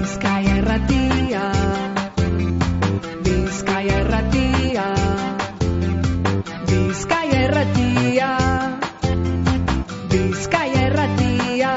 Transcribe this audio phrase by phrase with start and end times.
[0.00, 1.40] Bizkaia erratia.
[3.24, 4.84] Bizkaia erratia.
[6.70, 8.28] Bizkaia erratia.
[10.08, 11.72] Bizkaia erratia.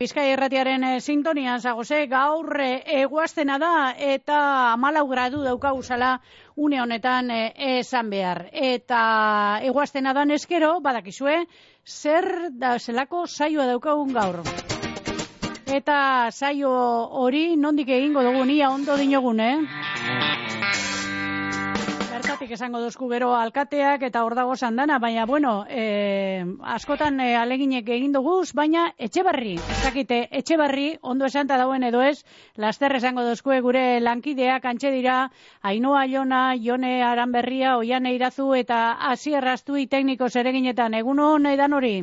[0.00, 4.40] Bizkai erratiaren eh, sintonia zagoze, gaur eh, eguaztena da eta
[4.74, 6.18] amalau gradu daukagu zala
[6.56, 8.50] une honetan eh, esan behar.
[8.52, 11.46] Eta eguaztena da eskero, badakizue,
[11.86, 14.69] zer da zelako saioa daukagun gaur.
[15.70, 16.70] Eta saio
[17.22, 19.58] hori nondik egingo dugu nia ondo dinogun, eh?
[22.10, 26.42] Bertatik esango dozku gero alkateak eta hor dago sandana, baina bueno, e,
[26.74, 31.86] askotan e, aleginek egin duguz, baina etxe barri, ez dakite, etxe barri, ondo esanta dauen
[31.86, 32.24] edo ez,
[32.56, 35.20] laster esango dozkue gure lankideak antxe dira,
[35.62, 38.82] Ainoa Jona, Jone Aranberria, Oiane Irazu eta
[39.14, 41.96] Asierrastui tekniko zereginetan, egun hon edan hori?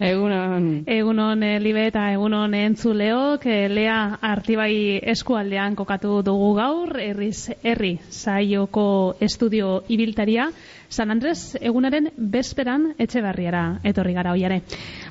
[0.00, 0.68] Egunon.
[0.88, 8.86] Egunon libe eta egunon entzuleok, e, lea artibai eskualdean kokatu dugu gaur, herriz herri saioko
[9.20, 10.48] estudio ibiltaria,
[10.90, 14.56] San Andres egunaren bezperan etxe barriara etorri gara hoiare.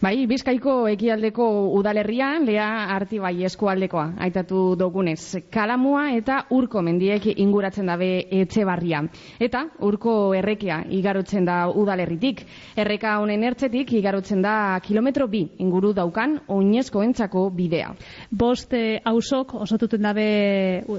[0.03, 1.45] Bai, Bizkaiko ekialdeko
[1.77, 5.39] udalerrian, lea artibai eskualdekoa, aitatu dogunez.
[5.51, 8.09] Kalamua eta urko mendiek inguratzen dabe
[8.41, 9.05] etxe barria.
[9.39, 12.43] Eta urko errekea igarotzen da udalerritik.
[12.75, 17.93] Erreka honen ertzetik igarotzen da kilometro bi inguru daukan oinezko entzako bidea.
[18.31, 18.75] Bost
[19.07, 20.27] hausok osotuten dabe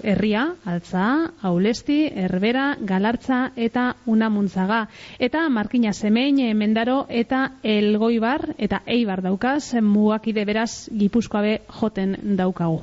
[0.01, 1.07] herria, altza,
[1.53, 4.70] aulesti, erbera, galartza eta unamuntzaga.
[5.19, 12.81] Eta markina zemein, e, mendaro eta elgoibar eta eibar daukaz, mugakide beraz gipuzkoabe joten daukagu.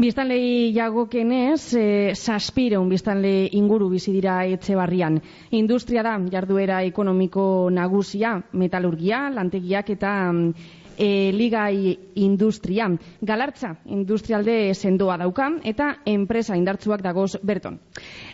[0.00, 5.20] Biztanlei jagokenez, e, saspireun biztanle inguru bizi dira etxe barrian.
[5.50, 12.88] Industria da jarduera ekonomiko nagusia, metalurgia, lantegiak eta mm, e, ligai industria.
[13.20, 17.78] Galartza industrialde sendoa dauka eta enpresa indartzuak dagoz berton.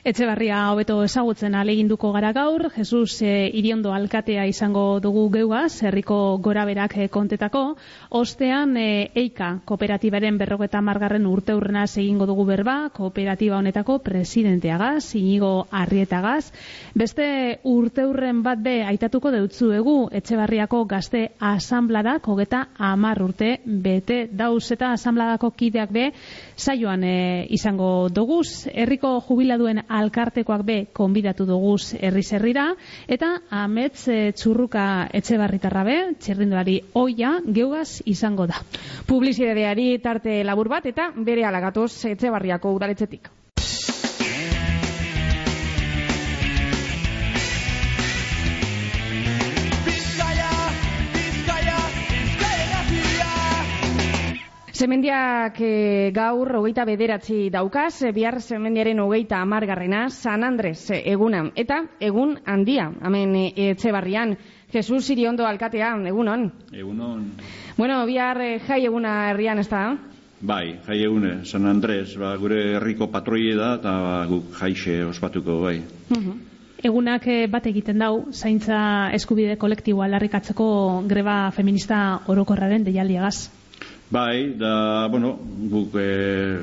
[0.07, 6.97] Etxebarria hobeto ezagutzen aleginduko gara gaur, Jesus e, Iriondo alkatea izango dugu geugaz, herriko goraberak
[6.97, 7.65] e, kontetako,
[8.11, 15.67] ostean e, Eika kooperatibaren berrogeta margarren urte urrena egingo dugu berba, kooperatiba honetako presidenteagaz, inigo
[15.71, 16.53] arrietagaz,
[16.95, 17.27] beste
[17.65, 24.93] urte urren bat be aitatuko deutzuegu Etxebarriako gazte asambladak, hogeta amar urte bete dauz eta
[24.97, 26.07] asambladako kideak be
[26.57, 32.69] saioan e, izango duguz, herriko jubiladuen alkartekoak be konbidatu duguz herri zerrira,
[33.09, 38.61] eta amets e, txurruka etxe barritarra be, txerrindulari oia, geugaz izango da.
[39.07, 43.46] Publizidadeari tarte labur bat eta bere alagatoz etxe barriako udaletzetik.
[54.77, 61.47] Zemendiak e, gaur hogeita bederatzi daukaz, e, bihar zemendiaren hogeita amargarrena, San Andres e, eguna.
[61.57, 64.35] Eta egun handia, hemen etxe barrian,
[64.75, 66.51] Jesus Iriondo alkatea, egunon.
[66.73, 67.25] Egunon,
[67.79, 69.87] Bueno, bihar e, jai eguna herrian ez da?
[70.41, 75.63] bai, jai egune, San Andres, ba, gure herriko patroie da, eta ba, guk jaixe ospatuko,
[75.65, 75.79] bai.
[76.85, 80.67] Egunak eh, bat egiten dau, zaintza eskubide kolektiboa aldarrikatzeko
[81.09, 83.49] greba feminista orokorraren deialdiagaz.
[84.09, 85.33] Bai, da, bueno,
[85.67, 86.61] guk e,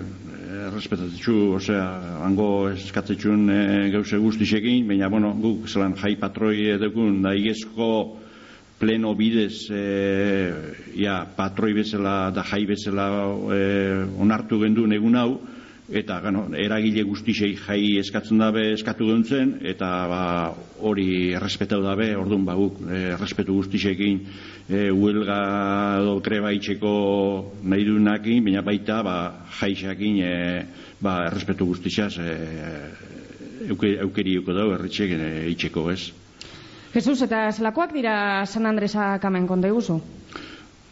[0.72, 1.84] respetatitxu, osea,
[2.24, 7.90] hango eskatzetxun e, geuse guztixekin, baina, bueno, guk zelan jai patroi edukun, da igezko
[8.80, 9.84] pleno bidez, e,
[10.96, 13.10] ja, patroi bezala, da jai bezala
[13.52, 13.60] e,
[14.24, 15.34] onartu genduen egun hau,
[15.92, 20.22] eta gano, eragile guztisei jai eskatzen dabe eskatu geuntzen, eta ba,
[20.80, 24.22] hori errespetau dabe, orduan ba, guk e, errespetu guztisekin
[24.70, 25.40] e, huelga
[26.00, 26.94] edo greba itxeko
[27.68, 29.18] nahi duenakin, baina baita ba,
[29.60, 30.34] jaixakin e,
[31.04, 32.34] ba, errespetu guztixaz e,
[33.68, 36.02] euke, eukeriuko dau erritxek e, itxeko ez.
[36.94, 40.00] Jesus, eta zelakoak dira San Andresak hemen konta iguzu?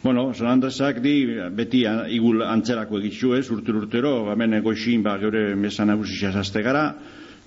[0.04, 5.54] Bueno, San Andresak di beti igul antzerako egitzu ez, urtero urtero, hemen goixin ba geure
[5.54, 6.88] mesa nagusisa zazte gara,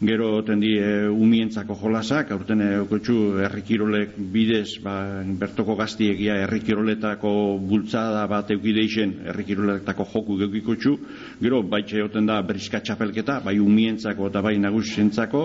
[0.00, 7.30] gero tendi e, umientzako jolasak, aurten e, okotxu herrikirolek bidez, ba, bertoko gaztiegia herrikiroletako
[7.62, 10.96] bultzada bat eukideixen herrikiroletako joku geukikotxu,
[11.40, 15.44] gero baitxe oten da brizka txapelketa, bai umientzako eta bai nagusientzako,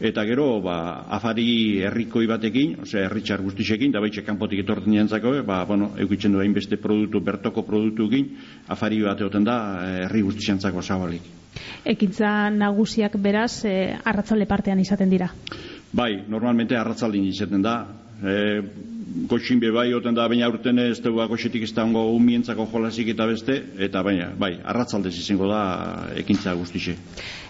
[0.00, 5.60] eta gero ba, afari herrikoi batekin, osea herritxar guztisekin, da baitxe kanpotik etortzen jantzako, ba,
[5.68, 8.32] bueno, eukitzen du hainbeste produktu, bertoko produktuekin,
[8.72, 11.28] afari bat egoten da eh, herri guztixantzako zabalik.
[11.84, 13.74] Ekintza nagusiak beraz e,
[14.04, 15.30] arratzalde partean izaten dira.
[15.92, 17.74] Bai, normalmente arratzaldin izaten da,
[18.20, 18.62] E,
[19.26, 23.08] goxin be bai oten da, baina urten ez dugu goxetik ez da ongo umientzako jolasik
[23.14, 25.62] eta beste, eta baina, bai, arratzaldez izango da
[26.20, 26.96] ekintza guztixe.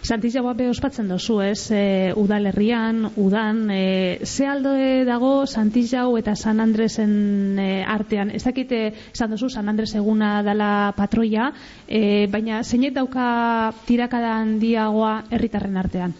[0.00, 4.72] Santiago be ospatzen dozu, ez, e, udalerrian, udan, e, ze aldo
[5.04, 8.30] dago Santiago eta San Andresen e, artean.
[8.30, 11.52] Ez dakite, esan dozu, San Andres eguna dala patroia,
[11.86, 16.16] e, baina zeinet dauka tirakada handiagoa herritarren artean?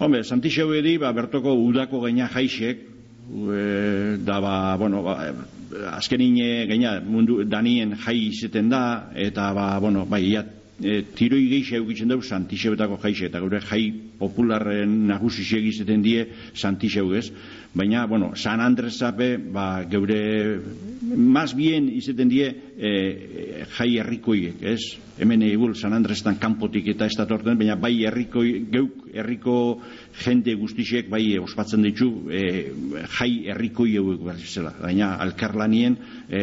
[0.00, 2.89] Hombre, Santiago edi, ba, bertoko udako gaina jaixek,
[3.30, 5.16] e, da ba, bueno, ba,
[5.94, 10.44] azkenin e, gaina mundu danien jai izeten da, eta ba, bueno, bai, ia,
[10.82, 13.82] e, tiroi geixe eukitzen dugu Santixebetako jaixe, eta gure jai
[14.18, 17.30] popularren nagusi egizeten die Santixeu ez.
[17.72, 20.60] Baina, bueno, San Andres zape, ba, geure,
[21.02, 24.96] más bien izeten die e, jai herrikoiek, ez?
[25.20, 29.54] Hemen egul San Andrestan kanpotik eta ez datorten, baina bai herrikoi, geuk herriko
[30.24, 32.42] jende guztixek bai ospatzen ditu e,
[33.18, 34.72] jai herrikoi hauek berzela.
[34.80, 35.94] Baina alkarlanien
[36.26, 36.42] e,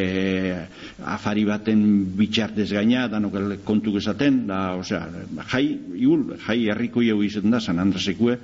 [1.04, 1.82] afari baten
[2.16, 3.36] bitxartez gaina, danok
[3.68, 5.04] kontu gezaten, da, osea,
[5.52, 5.66] jai,
[5.98, 8.38] igul, jai herrikoi hau izaten da San Andresekue,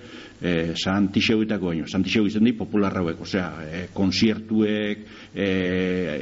[0.44, 1.88] e, Santixeuetako baino.
[1.88, 5.49] Santixeu izan di popularra hauek, osea, e, konziertuek, e,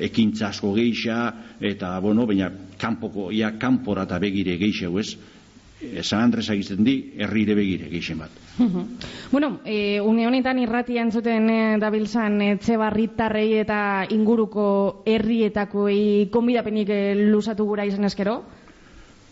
[0.06, 1.18] ekintza asko geixa,
[1.60, 5.10] eta, bueno, baina kanpoko, ia kanpora eta begire geixa hau ez,
[6.02, 8.30] San Andres egiten di, herrire begire geixen bat.
[9.32, 17.00] Bueno, e, une honetan irratia entzuten e, dabiltzan etxe barritarrei eta inguruko herrietakoei konbidapenik e,
[17.18, 18.42] luzatu gura izan eskero?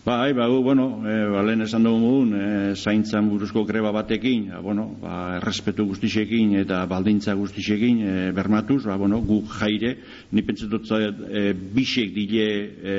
[0.03, 4.61] Bai, ba, bueno, e, ba, lehen esan dugu mugun, e, zaintzan buruzko greba batekin, ba,
[4.65, 9.99] bueno, ba, errespetu guztixekin eta baldintza guztixekin e, bermatuz, ba, bueno, gu jaire,
[10.33, 12.49] ni pentsetut e, bisek dile,
[12.81, 12.97] e,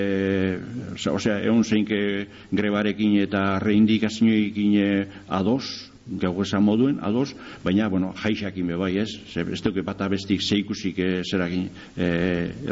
[1.09, 4.92] osea, egon zeinke grebarekin eta reindikazioekin e,
[5.25, 5.89] ados,
[6.21, 7.31] gau esan moduen, ados,
[7.63, 9.09] baina, bueno, jaixakin be bai, ez?
[9.31, 12.07] Ze, ez duke bata bestik zeikusik e, zerakin e,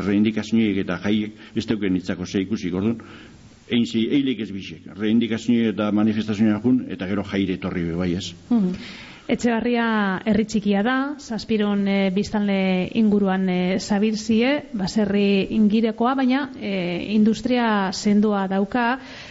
[0.05, 2.99] reindikazioek eta jaiek, ez duke nitzako zeikusik, orduan,
[3.71, 4.87] einzi eilik ez bisek.
[4.97, 8.31] Reindikazio eta manifestazioa jun, eta gero jaire etorri bai ez.
[9.29, 9.83] Etxebarria
[10.25, 16.71] herri txikia da, zazpiron e, biztanle inguruan e, zabirzie, baserri ingirekoa, baina e,
[17.13, 18.87] industria sendoa dauka,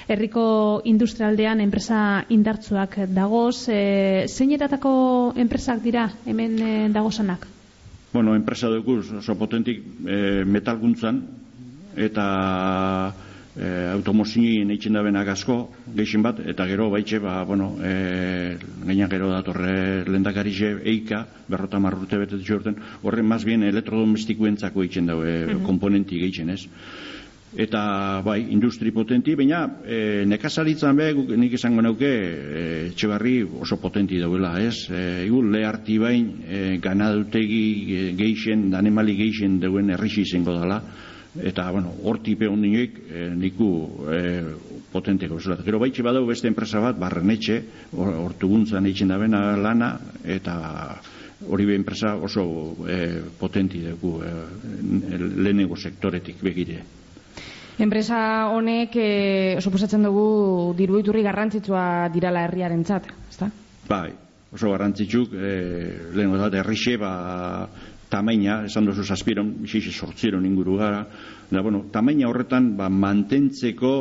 [0.07, 0.47] herriko
[0.87, 3.83] industrialdean enpresa indartzuak dagoz, e,
[4.31, 4.95] zeinetatako
[5.35, 7.49] enpresak dira hemen e, dagozanak?
[8.13, 11.25] Bueno, enpresa dukuz, oso potentik e, metalguntzan,
[11.99, 12.29] eta
[13.59, 15.59] e, automozioen eitzen da benak asko,
[15.97, 18.57] geixen bat, eta gero baitxe, ba, bueno, e,
[18.87, 25.19] gaina gero datorre lendakarize eika, berrota marrurte bete horten, horren maz bien elektrodomestikuentzako eitzen da,
[25.19, 26.67] e, komponenti geixen, ez?
[27.57, 31.07] Eta, bai, industri potenti, baina e, nekazaritzan be,
[31.41, 34.85] nik esango nauke, e, etxebarri oso potenti dauela, ez?
[34.93, 37.63] E, igu, le harti bain, e, ganadutegi
[37.97, 40.83] e, geixen, danemali geixen dauen errixi izango dela,
[41.37, 43.69] eta, bueno, hortipe ondinoik e, niku
[44.11, 44.21] e,
[44.93, 45.59] potenteko zela.
[45.65, 47.61] Gero baitxe badau beste enpresa bat, barrenetxe,
[47.93, 49.93] hor- hortuguntzan eitzen da bena lana,
[50.25, 50.57] eta
[51.49, 52.45] hori be enpresa oso
[52.89, 54.33] e, potenti dugu e,
[55.19, 56.81] lehenengo sektoretik begire.
[57.79, 63.53] Enpresa honek, e, suposatzen dugu, diru iturri garrantzitsua dirala herriarentzat, ezta?
[63.89, 64.11] Bai,
[64.51, 65.53] oso garrantzitsuk, e,
[66.17, 67.69] lehen bat, errixe, ba,
[68.11, 71.05] tamaina, esan duzu zazpiron, bixixe sortziron inguru gara,
[71.51, 73.93] da, bueno, tamaina horretan, ba, mantentzeko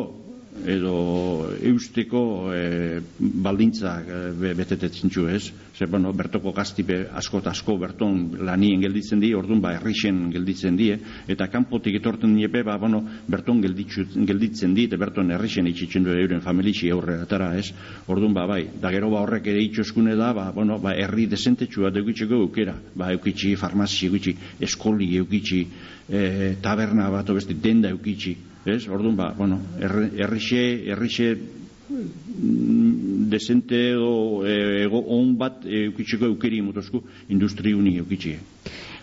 [0.66, 5.52] edo eusteko e, baldintzak e, be- betetetzen ez?
[5.78, 10.76] Zer, bueno, bertoko gaztipe asko eta asko berton lanien gelditzen di, orduan ba, errixen gelditzen
[10.76, 10.98] die,
[11.28, 16.16] eta kanpotik etorten niepe, ba, bueno, berton gelditzu, gelditzen di, eta berton errixen itxitzen du
[16.16, 17.70] euren familitxi aurreratara, ez?
[18.08, 21.86] Orduan, ba, bai, da gero ba horrek ere itxoskune da, ba, bueno, ba, herri desentetxu
[21.86, 24.34] bat eukitzeko eukera, ba, eukitzi farmazi, eukitzi
[24.66, 25.62] eskoli, eukitzi
[26.10, 28.36] e, taberna bat, o beste denda eukitzi,
[28.66, 28.88] ez?
[28.88, 31.36] Orduan, ba, bueno, erre- errixe, errixe
[31.90, 38.36] mm, desente edo e, ego on bat eukitzeko eukeri motosku industri uni eukitzi.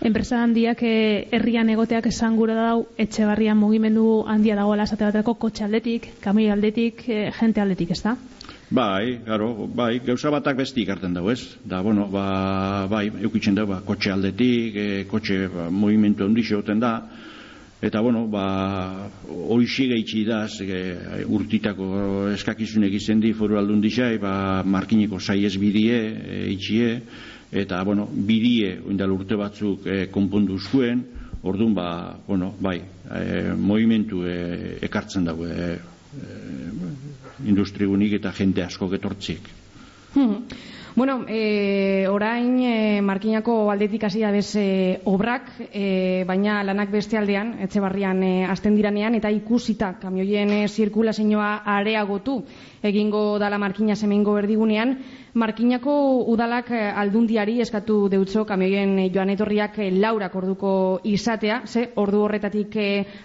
[0.04, 5.34] Enpresa handiak eh, herrian egoteak esan gura dau, etxe barrian mugimendu handia dagoela esate bateko
[5.40, 8.16] kotxe aldetik, kamoi aldetik, eh, jente aldetik, ez da?
[8.75, 11.61] Bai, claro, bai, gauza batak besti ikarten dago, ez?
[11.62, 16.26] Da, bueno, ba, bai, eukitzen dago, ba, kotxe aldetik, e, kotxe ba, movimentu
[16.59, 17.07] oten da,
[17.81, 24.64] eta, bueno, ba, hoixi geitsi da, e, urtitako eskakizunek izen di foru aldun dixai, ba,
[24.64, 27.00] markiniko saiez bidie, e, itxie,
[27.52, 31.04] eta, bueno, bidie, oindal urte batzuk e, konpondu zuen,
[31.45, 35.76] orduan, ba, bueno, bai, e, movimentu e, ekartzen dago, e,
[37.42, 39.50] industrigunik eta jende asko getortzik.
[40.14, 40.46] Hmm.
[40.94, 47.18] Bueno, e, orain e, Markinako aldetik hasi da bez e, obrak, e, baina lanak beste
[47.18, 52.44] aldean, etxe barrian e, azten diranean, eta ikusita kamioien e, zirkulazioa areagotu
[52.88, 54.98] egingo dala Markina semengo erdigunean,
[55.34, 55.94] Markinako
[56.30, 60.72] udalak e, aldundiari eskatu deutzo kamioien e, joan etorriak e, laurak orduko
[61.04, 62.76] izatea, ze ordu horretatik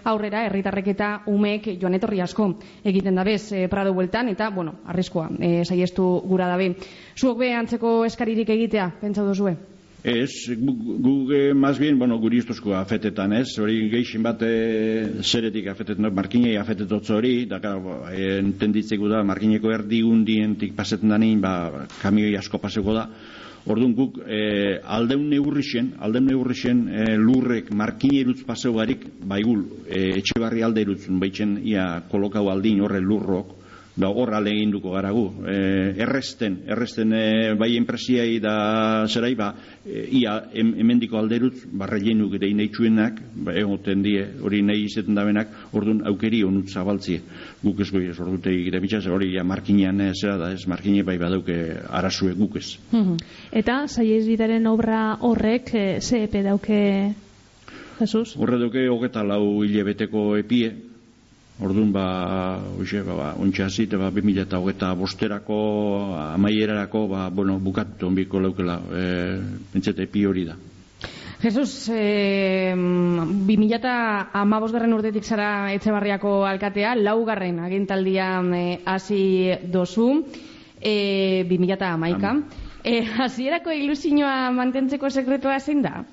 [0.09, 4.79] aurrera herritarrek eta umeek joan etorri asko egiten da bez e, Prado bueltan, eta, bueno,
[4.85, 6.73] arriskoa, e, saiestu gura dabe.
[7.15, 9.57] Zuok be antzeko eskaririk egitea, pentsa duzue?
[10.01, 13.57] Ez, gu, gu más bien, bueno, guri ustuzko afetetan, ez?
[13.59, 19.73] Hori geixin bat eh, zeretik afetetan, markinei afetetotz hori, da, claro, eh, entenditzeko da, markineko
[19.75, 23.09] erdi undientik pasetan danin, ba, kamioi asko paseko da,
[23.67, 30.39] Orduan guk eh, aldeun neurrixen, aldeun neurrixen eh, lurrek markinerutz paseu barik, baigul, eh, etxe
[30.39, 33.58] barri alde erutzun, baitzen ia kolokau aldin horre lurrok,
[33.99, 35.25] da hor alde egin duko gara gu.
[35.43, 35.55] E,
[35.99, 37.23] erresten, erresten e,
[37.59, 39.51] bai enpresiai da zerai, ba,
[39.85, 45.19] e, ia em, emendiko alderutz, barra jenuk ere inaitxuenak, ba, egoten die, hori nahi izeten
[45.19, 47.21] dabenak, orduan aukeri onut zabaltzie.
[47.63, 48.79] Guk ez goi ez ordute egite
[49.11, 52.77] hori ja markinean zera da ez, markine bai badauke arazue guk ez.
[53.51, 56.79] Eta saiez bidaren obra horrek e, ze epe dauke
[57.99, 58.37] Jesus?
[58.39, 60.71] Horre duke hogeta lau hilebeteko epie,
[61.59, 62.05] Orduan ba,
[62.79, 65.57] hoxe, ba, ba, ontsa zite, ba, 2008 bosterako,
[66.15, 69.03] amaierarako, ba, bueno, bukatu onbiko leukela, e,
[69.73, 70.55] pentsete epi hori da.
[71.39, 80.25] Jesus, eh, 2008 urtetik zara Etxebarriako alkatea, laugarren agintaldian eh, hasi dozu,
[80.79, 82.43] eh, 2008
[82.83, 86.05] Eh, hasierako ilusioa mantentzeko sekretua zein da?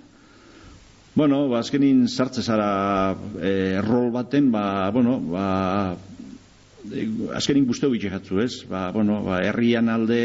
[1.17, 5.97] Bueno, ba, azkenin sartze zara e, rol baten, ba, bueno, ba,
[6.93, 7.07] e,
[7.39, 8.51] azkenin guzteu itxekatzu, ez?
[8.69, 10.19] Ba, bueno, ba, herrian alde,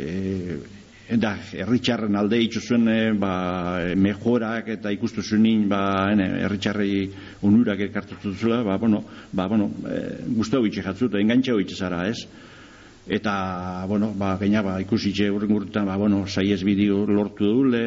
[0.00, 3.34] e, da, herritxarren alde itxuzuen, e, ba,
[4.00, 5.82] mejorak eta ikustu zuenin, ba,
[6.14, 7.10] ene, herritxarrei
[7.44, 10.02] onurak ekartutu zula, ba, bueno, ba, bueno, e,
[10.40, 12.24] guzteu itxekatzu, eta engantxeo itxezara, ez?
[13.08, 17.80] Eta bueno, ba gaina ba ikusitze urren urtean ba bueno, saiez bideo lortu dule,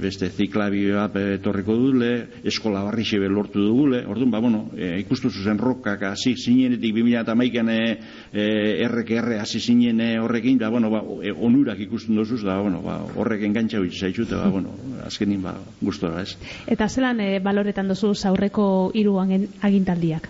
[0.00, 2.10] beste ziklabi bat etorriko dule,
[2.44, 4.04] eskola barrixe be lortu dugule.
[4.06, 7.98] Orduan ba bueno, e, ikustu zuzen rokak hasi zinenetik 2011an e,
[8.32, 12.82] e, RKR hasi zinen e, horrekin da bueno, ba, e, onurak ikusten dozu da bueno,
[12.84, 14.76] ba horrek engantza hori zaitu eta ba bueno,
[15.06, 16.36] azkenin ba gustora, ez.
[16.66, 20.28] Eta zelan e, baloretan dozu aurreko hiru agintaldiak?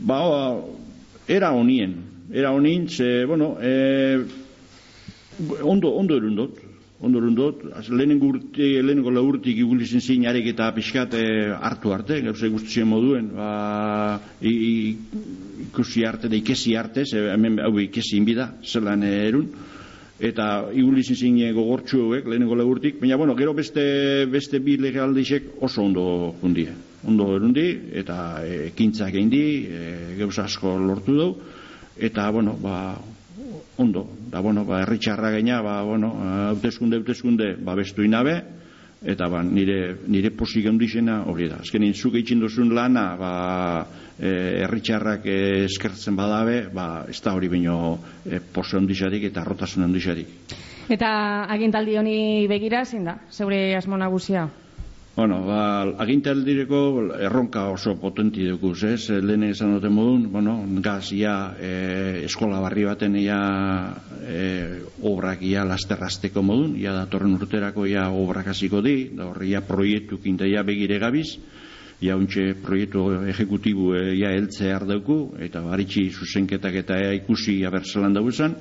[0.00, 0.20] Ba,
[1.28, 4.20] era honien, era honin, ze, bueno, e,
[5.62, 6.58] ondo, ondo erundot,
[7.00, 12.50] ondo erundot, lehenengo urti, lehenengo laurtik igulizen zin arek eta pixkat e, hartu arte, gauze
[12.52, 14.94] guztien moduen, ba, i,
[15.66, 19.48] ikusi arte, da ikesi arte, ze, hemen hau ikesi inbida, zelan erun,
[20.20, 25.82] eta igulizen zin gogortxu hauek, lehenengo laurtik, baina, bueno, gero beste, beste bi legaldixek oso
[25.82, 26.76] ondo fundie.
[27.08, 27.64] Ondo erundi,
[27.96, 29.86] eta ekintzak egin di, e,
[30.18, 31.50] gauza asko lortu dugu,
[32.00, 32.96] eta bueno, ba,
[33.76, 36.14] ondo, da bueno, ba, erritxarra gaina, ba, bueno,
[36.50, 38.40] hauteskunde, hauteskunde, ba, bestu inabe,
[39.00, 41.60] eta ba, nire, nire posik ondizena hori da.
[41.64, 43.32] Azkenin, zuk eitzin duzun lana, ba,
[44.18, 44.32] e,
[44.66, 50.56] erritxarrak e, eskertzen badabe, ba, ez da hori baino e, pose ondizarik eta rotasun ondizarik.
[50.90, 51.10] Eta
[51.54, 54.48] agintaldi honi begira, zein da, zeure asmo nagusia?
[55.10, 56.80] Bueno, ba, agintaldireko
[57.18, 59.10] erronka oso potenti dukuz, ez?
[59.10, 61.70] Lehen esan dute modun, bueno, gaz, ia, e,
[62.28, 63.38] eskola barri baten, ia,
[64.22, 64.44] e,
[65.02, 70.20] obrak, ia, lasterrazteko modun, ia, datorren urterako, ia, obrak hasiko di, da horri, ia, proiektu
[70.22, 71.34] kinta, ia, begire gabiz,
[72.00, 77.74] ia, untxe, proiektu ejecutibu, e, ia, eltze ardauku, eta baritxi zuzenketak eta ea ikusi, ia,
[77.74, 78.54] berzelan dauzan,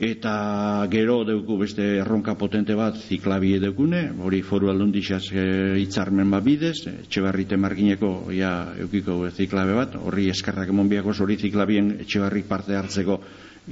[0.00, 5.42] eta gero deuku beste erronka potente bat ziklabie deukune, hori foru aldundixaz e,
[5.82, 11.98] hitzarmen bat bidez, etxebarrite margineko ja eukiko ziklabe bat, horri eskarrak emon biako hori ziklabien
[12.00, 13.18] etxebarrik parte hartzeko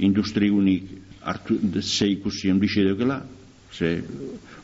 [0.05, 0.91] industrigunik
[1.25, 3.23] hartu ze ikusi ondixe deukela,
[3.73, 4.03] ze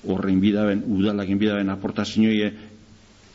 [0.05, 2.53] horrein bidaben, udalakin bidaben aportazioie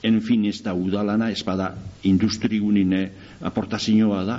[0.03, 3.11] en fin ez da udalana, ez bada industrigunine
[3.43, 4.39] aportazioa da,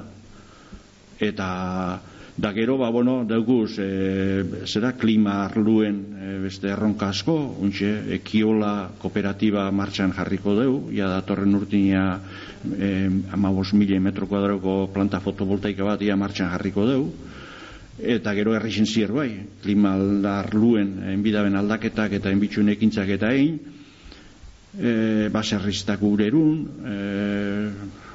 [1.19, 1.49] eta
[2.41, 8.89] da gero ba bueno dauguz e, zera klima arluen e, beste erronka asko untxe ekiola
[8.97, 12.17] kooperatiba martxan jarriko deu ja datorren urtinia
[12.65, 12.89] e,
[13.37, 17.05] 15.000 metro kuadroko planta fotovoltaika bat ia martxan jarriko deu
[18.01, 19.29] eta gero herrixen zier bai
[19.61, 19.93] klima
[20.33, 23.59] arluen enbidaben aldaketak eta enbitxun ekintzak eta egin.
[24.81, 26.97] E, baserriztak urerun e,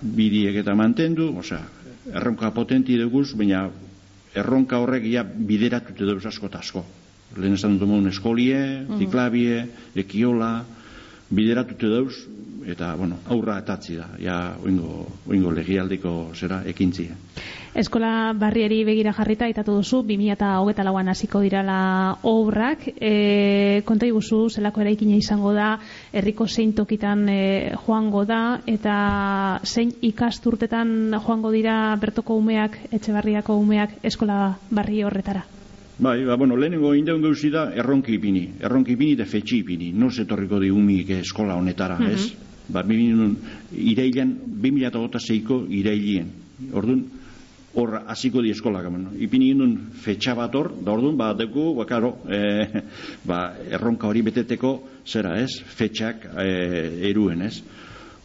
[0.03, 1.63] bidiek eta mantendu osea
[2.07, 3.67] erronka potenti duguz, baina
[4.37, 6.85] erronka horrek ja bideratute dauz asko eta asko.
[7.37, 8.61] Lehen esan dut mogun eskolie,
[8.99, 9.65] ziklabie,
[9.99, 10.53] ekiola,
[11.31, 12.15] bideratute dauz,
[12.67, 17.15] eta, bueno, aurra etatzi da, ja, oingo, oingo legialdiko zera ekintzia.
[17.77, 21.81] Eskola barrieri begira jarrita aitatu duzu 2024an hasiko dirala
[22.25, 22.87] obrak.
[22.89, 25.75] E, konta iguzu zelako eraikina izango da,
[26.13, 27.43] herriko zein tokitan e,
[27.85, 28.97] joango da eta
[29.65, 35.45] zein ikasturtetan joango dira bertoko umeak, etxebarriako umeak eskola barri horretara.
[35.99, 40.11] Bai, ba, bueno, lehenengo indaun gauzi da erronki ipini, erronki ipini eta fetxi ipini, no
[40.13, 42.35] etorriko di umik eskola honetara, ez?
[42.69, 43.33] Ba, bimilun,
[43.73, 46.29] irailan, 2006ko irailien.
[46.77, 47.01] Orduan,
[47.81, 49.09] hor hasiko di eskola gamen.
[49.25, 49.75] Ipini gindun
[50.05, 52.85] fetxa bat hor, da orduan, ba, deku, ba, karo, e,
[53.31, 54.77] ba, erronka hori beteteko,
[55.09, 55.63] zera, ez?
[55.81, 56.47] Fetxak e,
[57.09, 57.63] eruen, ez?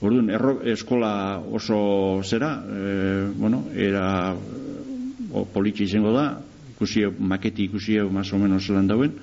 [0.01, 6.33] Orduan, erro, eskola oso zera, e, bueno, era o, politxe izango da,
[6.81, 9.13] ikusi maketi ikusi más o menos zelan dauen,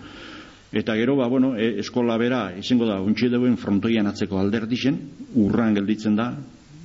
[0.70, 4.98] Eta gero, ba, bueno, e, eskola bera, izango da, untxe dauen frontoian atzeko alderdixen,
[5.40, 6.26] urran gelditzen da,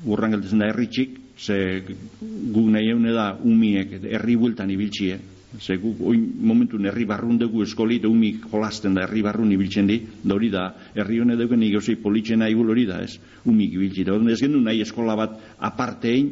[0.08, 5.18] urran gelditzen da herritxik, ze gu nahi eune da umiek herri bueltan ibiltxie,
[5.60, 9.92] ze gu oin momentun herri barrun dugu eskoli, da umik jolasten da herri barrun ibiltzen
[9.92, 10.63] di, da hori da,
[10.96, 14.15] herri hone dugu nik politzen nahi hori da, ez, umik ibiltzi, da.
[14.15, 16.32] Ez gendu nahi eskola bat apartein,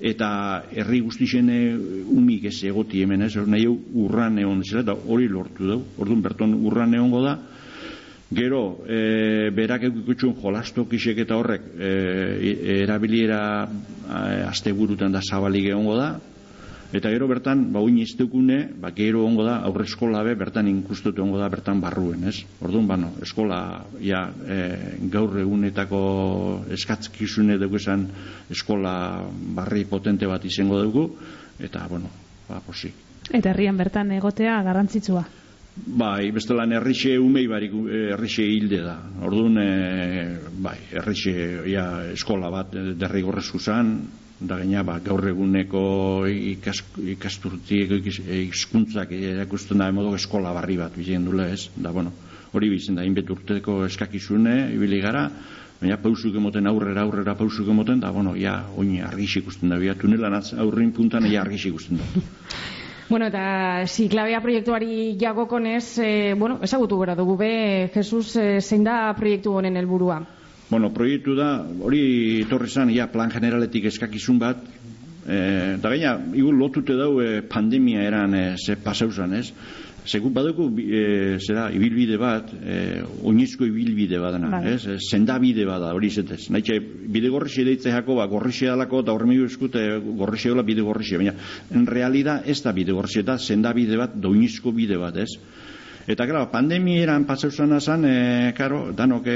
[0.00, 0.28] eta
[0.72, 1.50] herri guztixen
[2.08, 6.54] umik ez egoti hemen ez, nahi urran egon zela, eta hori lortu dugu, orduan berton
[6.64, 7.38] urran egongo da,
[8.30, 11.88] Gero, e, berak eukutxun jolastok isek eta horrek e,
[12.76, 16.12] erabiliera e, asteburutan da zabalik egongo da,
[16.92, 21.22] eta gero bertan, ba, uin izteukune, ba, gero ongo da, aurre eskola be, bertan inkustutu
[21.22, 22.40] ongo da, bertan barruen, ez?
[22.60, 23.60] Orduan, bano, eskola,
[24.02, 24.60] ja, e,
[25.12, 26.00] gaur egunetako
[26.74, 28.08] eskatzkizune dugu esan
[28.50, 28.94] eskola
[29.56, 31.06] barri potente bat izango dugu,
[31.62, 32.10] eta, bueno,
[32.48, 33.06] ba, posik.
[33.30, 35.26] Eta herrian bertan egotea garrantzitsua.
[35.80, 37.72] Bai, bestelan errixe umei barik
[38.16, 38.96] errixe hilde da.
[39.24, 40.24] Orduan, e,
[40.58, 43.94] bai, errixe ja, eskola bat derrigorrezku zan,
[44.40, 45.82] da gaina ba, gaur eguneko
[46.32, 46.80] ikas,
[47.12, 51.68] ikasturtiek hizkuntzak erakusten da modu eskola barri bat bizen dula ez.
[51.76, 52.12] Da, bueno,
[52.56, 55.26] hori bizen da, inbet urteko eskakizune, ibili gara,
[55.80, 59.94] baina pausuk emoten aurrera aurrera pausuk emoten, da, bueno, ja, oin argix ikusten da, bia,
[59.94, 62.10] tunelan aurrin puntan, ja, argix ikusten da.
[63.10, 67.54] Bueno, eta ziklabea proiektuari jagokonez, e, bueno, ezagutu gara dugu be,
[67.90, 70.20] Jesus, e, zein da proiektu honen helburua?
[70.70, 74.62] Bueno, proiektu da, hori torri zan, ja, plan generaletik eskakizun bat,
[75.26, 79.48] e, da gaina, igu lotute dau e, pandemia eran e, ze pasauzan, ez?
[80.06, 84.76] Segun badugu, e, zera, ibilbide bat, e, oinizko ibilbide badana, Bai.
[84.76, 84.94] ez?
[85.10, 86.44] Zendabide bada, hori zetez.
[86.54, 89.82] Naitxe, bide gorrixi deitze jako, ba, gorrixi dalako, eta horremigu eskute,
[90.22, 91.18] gorrixi dola bide gorrixi.
[91.18, 91.34] Baina,
[91.74, 95.34] en realidad, ez da bide gorrixi, eta zendabide bat, da oinizko bide bat, ez?
[96.10, 99.34] Eta, claro, pandemieran pasauzan azan, e, karo, danok e,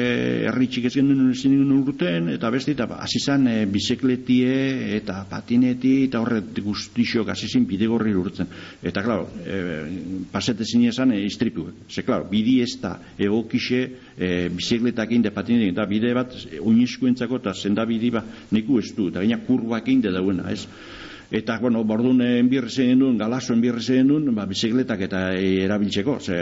[0.50, 5.92] erritxik ez gendun ezin urten, eta beste, eta ba, hasi zan e, bizikletie eta patineti,
[6.08, 8.50] eta horret guztixok hasi zin bidegorri urtzen.
[8.82, 9.60] Eta, claro, e,
[10.34, 11.86] pasete zin esan e, istripuek.
[11.86, 13.80] Ze, claro, bidi ez da egokixe
[14.18, 19.12] e, bizikletak inde patinetik, eta bide bat e, oinizkoentzako eta zendabidi ba, neku ez du,
[19.14, 20.66] eta gaina kurbak inde dauena, ez?
[21.34, 26.18] Eta, bueno, bordun enbirre zein duen, galazo enbirre zein duen, ba, bizikletak eta e, erabiltzeko,
[26.22, 26.36] ze,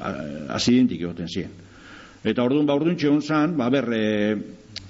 [0.00, 0.14] a-
[0.56, 1.52] asidentik egoten ziren.
[2.24, 4.06] Eta orduan, ba, orduan txegon zan, ba, ber, e,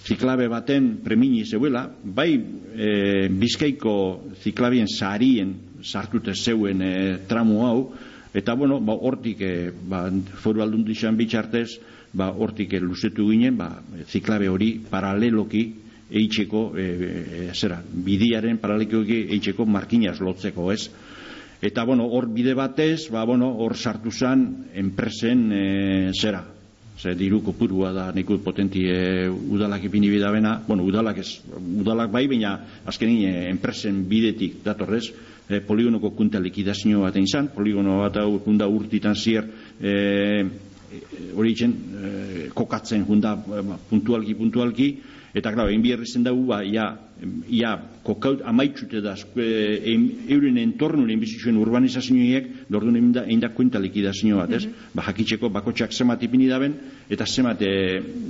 [0.06, 2.92] ziklabe baten premini zeuela, bai e,
[3.40, 3.96] bizkaiko
[4.38, 5.50] ziklabien sarien
[5.82, 6.94] sartute zeuen e,
[7.26, 7.80] tramu hau,
[8.38, 10.04] eta, bueno, ba, hortik, e, ba,
[10.44, 11.80] foru aldundizan bitxartez,
[12.14, 13.72] ba, hortik e, luzetu ginen, ba,
[14.06, 15.66] ziklabe hori paraleloki
[16.10, 20.88] eitzeko, e, e, zera, bidiaren paraleloki eitzeko markinaz lotzeko, ez?
[21.60, 25.64] Eta, bueno, hor bide batez, ba, bueno, hor sartu zan enpresen e,
[26.14, 26.44] zera.
[26.98, 32.26] Ze diru kopurua da neku potenti e, udalak ipini bidabena, bueno, udalak ez, udalak bai,
[32.26, 35.12] baina azkenin e, enpresen bidetik datorrez,
[35.48, 39.46] e, poligonoko kunta likidazio bat egin zan, poligono bat hau kunda urtitan zier,
[39.80, 41.02] e, e,
[41.34, 44.90] hori e, kokatzen junda e, puntualki, puntualki,
[45.38, 46.90] eta, klar, egin biherri zen dugu, ba, ja,
[47.50, 47.72] ia
[48.06, 49.94] kokaut amaitxute da e,
[50.30, 54.68] euren entornun enbizizuen urbanizazioiek dordu egin da, egin da kuenta likidazio bat, ez?
[54.94, 56.76] Ba, jakitzeko bakotxak zemat ipini daben,
[57.10, 57.72] eta zemat e,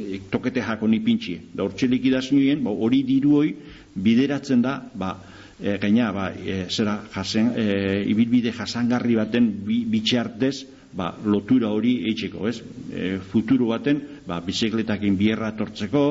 [0.09, 1.51] e, tokete jako nipintxie.
[1.55, 3.53] Da hortxe likidazioen, ba, hori diru hoi
[3.95, 5.15] bideratzen da, ba,
[5.61, 7.69] e, gaina, ba, e, zera, jasen, e,
[8.09, 10.57] ibilbide jasangarri baten bi, bitxartez,
[10.97, 12.59] ba, lotura hori eitzeko, ez?
[12.91, 16.05] E, futuro baten, ba, bizikletakin bierra tortzeko,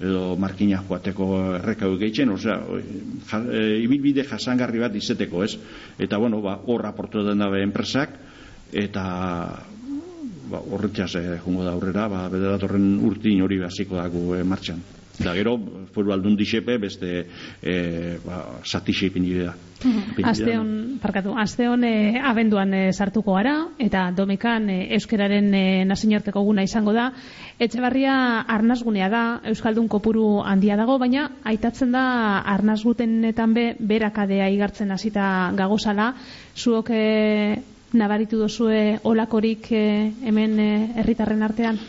[0.00, 1.28] edo markina joateko
[1.58, 2.56] errekau gehitzen, osea,
[3.30, 5.56] ja, e, ibilbide jasangarri bat izeteko, ez?
[5.98, 8.16] Eta, bueno, ba, hor aportu den dabe enpresak,
[8.72, 9.04] eta
[10.52, 14.82] ba, horretxaz eh, jungo da aurrera, ba, bede datorren urtin hori hasiko dago eh, martxan.
[15.20, 15.58] Da gero,
[15.92, 17.10] foru aldun disepe, beste
[17.60, 19.52] eh, ba, satixe ipini da.
[20.30, 20.70] Aste hon,
[21.02, 26.64] parkatu, aste hon eh, abenduan eh, sartuko gara, eta domekan eh, euskeraren eh, nasinorteko guna
[26.64, 27.10] izango da.
[27.60, 28.14] Etxebarria
[28.56, 29.22] arnazgunea da,
[29.52, 32.04] Euskaldun kopuru handia dago, baina aitatzen da
[32.54, 35.26] arnazgutenetan be, berakadea igartzen hasita
[35.58, 36.14] gagozala.
[36.56, 37.58] Zuok eh,
[37.92, 40.56] nabaritu dozue olakorik eh, hemen
[41.02, 41.82] herritarren artean?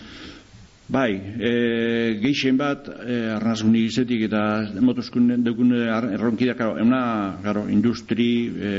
[0.84, 4.42] Bai, e, geixen bat, e, arnazguni izetik eta
[4.84, 8.74] motoskun dukun erronkidak, karo, euna, karo, industri, e,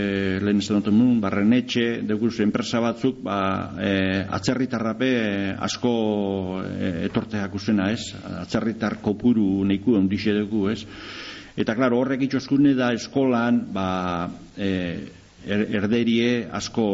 [0.44, 3.38] lehen ez dut mun, barrenetxe, dukuz enpresa batzuk, ba,
[3.80, 3.94] e,
[4.36, 5.94] atzerritarrape e, asko
[6.60, 8.12] e, etorteak uzena, ez?
[8.44, 10.82] Atzerritar kopuru neiku ondixe dugu, ez?
[11.56, 13.88] Eta, klaro, horrek itxoskune da eskolan, ba,
[14.60, 14.70] e,
[15.46, 16.85] er, erderie asko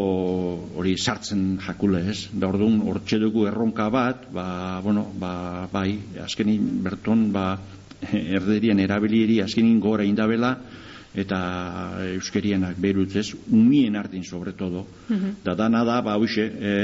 [0.76, 2.28] hori sartzen jakule, ez?
[2.32, 7.54] Da orduan hortxe dugu erronka bat, ba, bueno, ba, bai, azkenin berton, ba,
[8.38, 10.56] erderien erabiliri azkenin gora indabela,
[11.10, 11.38] eta
[12.14, 14.84] euskerienak berutz ez, umien artin sobre todo.
[15.42, 16.74] Da dana da, ba, hoxe, e,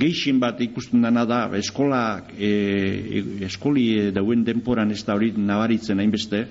[0.00, 2.02] geixin bat ikusten dana da, ba, eskola,
[2.36, 6.44] e, eskoli dauen denporan ez da hori nabaritzen hainbeste,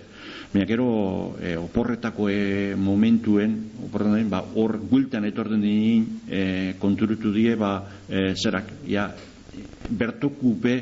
[0.53, 3.55] Baina gero e, oporretako e, momentuen,
[3.87, 7.71] oporretan, ba, hor guiltan etorten dinin e, konturutu die, ba,
[8.05, 9.07] e, zerak, ja,
[9.89, 10.75] bertokupe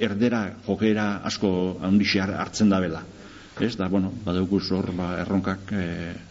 [0.00, 3.04] erdera jokera asko handixe hartzen da bela.
[3.60, 5.84] Ez, da, bueno, badauku hor, ba, erronkak e,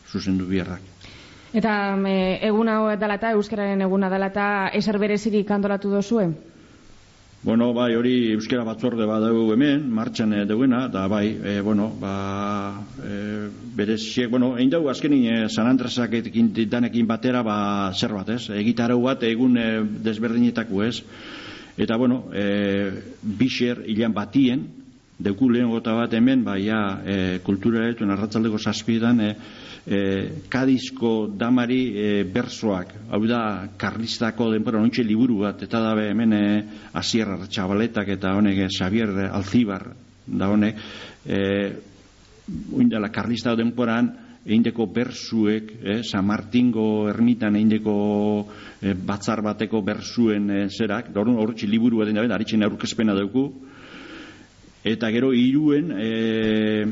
[0.09, 0.81] zuzendu biherrak.
[1.53, 2.17] Eta e,
[2.49, 6.31] egun hau dela eta, Euskararen eguna dela eta eser berezirik antolatu dozue?
[7.47, 12.81] Bueno, bai, hori euskera batzorde badau hemen, martxan e, deuena, da bai, e, bueno, ba,
[12.99, 13.19] e,
[13.77, 16.17] bereziek, bueno, egin dugu azkenin e, San Andresak
[16.67, 18.49] danekin batera, ba, zer bat, ez?
[18.51, 19.67] Egitarau bat egun e,
[20.09, 20.99] desberdinetako, ez?
[21.77, 22.91] Eta, bueno, e,
[23.23, 24.67] bixer hilan batien,
[25.17, 29.31] deku lehen gota bat hemen, ba, ja, e, kultura etu, narratzaldeko zazpidan, e,
[29.87, 36.33] e, kadizko damari e, bersoak, hau da karlistako denpora nontxe liburu bat, eta da hemen
[36.33, 36.45] e,
[36.93, 39.87] Asier Txabaletak eta honek Xavier Alzibar
[40.27, 40.79] da honek
[41.25, 41.41] e,
[42.71, 44.11] uindela karlista denporan
[44.47, 48.47] eindeko bersuek, eh, San Martingo ermitan eindeko
[48.81, 53.51] eh, batzar bateko bersuen eh, zerak, da horretxe liburu bat aritzen aurkezpena dugu,
[54.83, 56.87] eta gero iruen eh,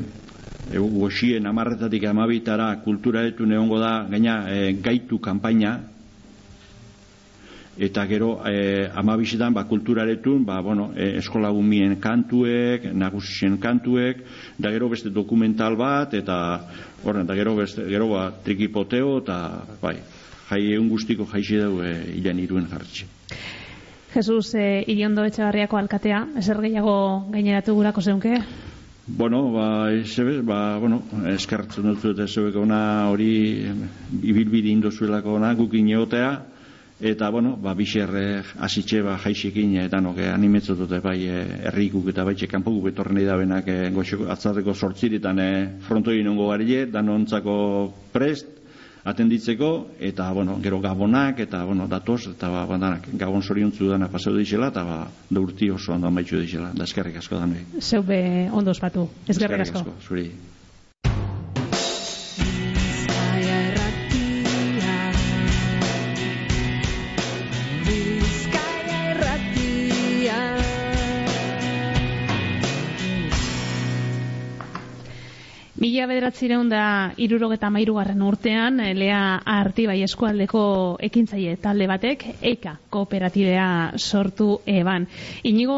[0.74, 5.80] goxien amarretatik amabitara kultura etu neongo da gaina e, gaitu kanpaina
[7.78, 14.24] eta gero e, amabizetan ba, kulturaretun ba, bueno, e, eskola gumien kantuek, nagusien kantuek
[14.58, 16.38] da gero beste dokumental bat eta
[17.04, 19.40] horren, da gero beste gero ba, trikipoteo eta
[19.82, 19.98] bai,
[20.50, 23.10] jai egun guztiko jaixi dugu e, ilan iruen jartxe
[24.16, 28.40] Jesus, e, iriondo etxabarriako alkatea, eser gehiago gaineratu gurako zeunke?
[29.08, 33.28] Bueno, ba, izebe, ba, bueno, eskartzen dut zuet ezebeko ona hori
[34.26, 36.32] ibilbidi indozuelako ona gukin egotea,
[37.12, 38.10] eta, bueno, ba, bixer
[38.58, 43.70] hasitxe ba, jaixekin eta noke animetzot dute bai herrikuk eta baitxe kanpoko betorren da benak
[43.70, 45.50] e, goxoko atzarreko sortziritan e,
[45.86, 47.58] frontoi nongo garile, danontzako
[48.12, 48.55] prest,
[49.06, 49.70] atenditzeko,
[50.02, 54.72] eta, bueno, gero gabonak, eta, bueno, datoz, eta, ba, bandanak, gabon zoriontzu dana pasau dixela,
[54.74, 54.98] eta, ba,
[55.30, 57.62] da urti oso ondo amaitxu dixela, da eskerrik asko danoi.
[57.80, 58.20] Zeube
[58.52, 59.86] ondo ospatu, eskerrik asko.
[60.02, 60.30] Zuri.
[76.06, 80.60] Mila bederatzireun da irurogeta mairugarren urtean, eh, lea artibai eskualdeko
[81.02, 85.08] ekintzaile talde batek, EIKA kooperatibea sortu eban.
[85.50, 85.78] Inigo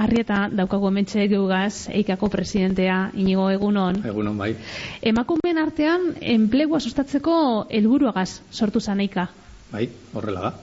[0.00, 4.00] Arrieta daukagu emetxe geugaz, EIKako presidentea, Inigo egunon.
[4.14, 4.54] Egunon bai.
[5.02, 9.28] Emakumeen artean, enplegua sustatzeko helburuagaz sortu zan EIKA.
[9.74, 10.54] Bai, horrela da.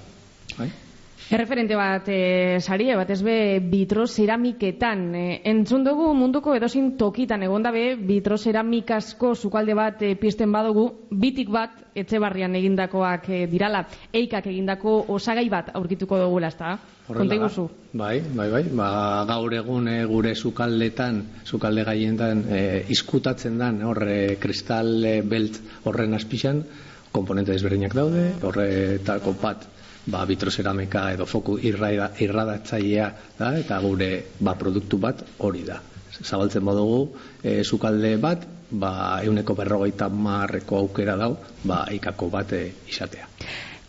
[1.31, 5.03] Erreferente bat e, sarie, bat ez be bitro zeramiketan.
[5.15, 10.89] E, entzun dugu munduko edozin tokitan egon dabe bitro zeramikasko sukalde bat e, pisten badugu,
[11.09, 16.75] bitik bat etxe barrian egindakoak e, dirala, eikak egindako osagai bat aurkituko dugula, ezta?
[17.07, 17.67] Konta iguzu.
[17.93, 18.63] Bai, bai, bai.
[18.75, 18.89] Ba,
[19.29, 26.19] gaur egun e, gure sukaldetan, sukalde gaietan e, izkutatzen dan, horre kristal e, belt horren
[26.19, 26.65] azpixan,
[27.13, 29.69] komponente desberdinak daude, horretako bat
[30.05, 35.81] ba, vitroceramika edo foku irraida, irradatzailea da, eta gure ba, produktu bat hori da.
[36.23, 37.09] zabaltzen badugu
[37.41, 43.27] e, sukalde bat, ba, euneko berrogeita marreko aukera dau, ba, eikako bat e, izatea.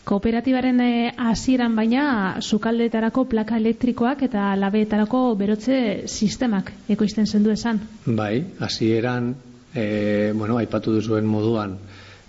[0.04, 7.80] Kooperatibaren eh, hasieran baina sukaldeetarako plaka elektrikoak eta labeetarako berotze sistemak ekoizten zendu esan.
[8.04, 9.30] Bai, hasieran
[9.72, 11.78] e, bueno, aipatu duzuen moduan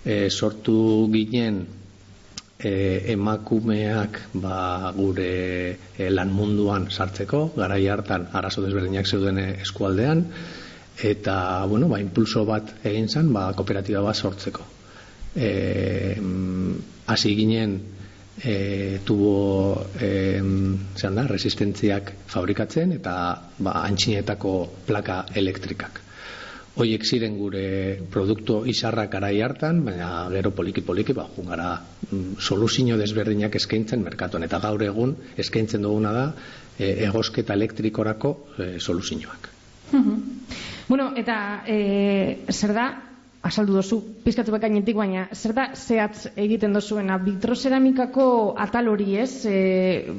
[0.04, 0.78] e, sortu
[1.12, 1.66] ginen
[2.58, 10.24] e, emakumeak ba, gure e, lan munduan sartzeko, garai hartan arazo desberdinak zeuden eskualdean,
[11.02, 14.64] eta, bueno, ba, impulso bat egin zen, ba, kooperatiba bat sortzeko.
[15.36, 15.50] E,
[17.06, 17.76] hasi ginen
[18.42, 20.40] e, tubo e,
[20.96, 23.14] da, resistentziak fabrikatzen eta
[23.58, 24.56] ba, antxinetako
[24.88, 26.05] plaka elektrikak.
[26.76, 27.62] Hoiek ziren gure
[28.12, 31.70] produktu izarrak garai hartan, baina gero poliki-poliki ba, jungara
[32.10, 34.44] mm, soluzio desberdinak eskaintzen merkatuan.
[34.44, 36.24] Eta gaur egun eskaintzen duguna da
[36.78, 39.48] e, egosketa elektrikorako e, soluzioak.
[40.88, 41.78] Bueno, eta e,
[42.52, 42.84] zer da,
[43.46, 47.16] asaldu dozu, pizkatu bekainetik, baina zer da zehatz egiten dozuena?
[47.24, 48.28] Vitroceramikako
[48.66, 49.56] atal hori ez, e,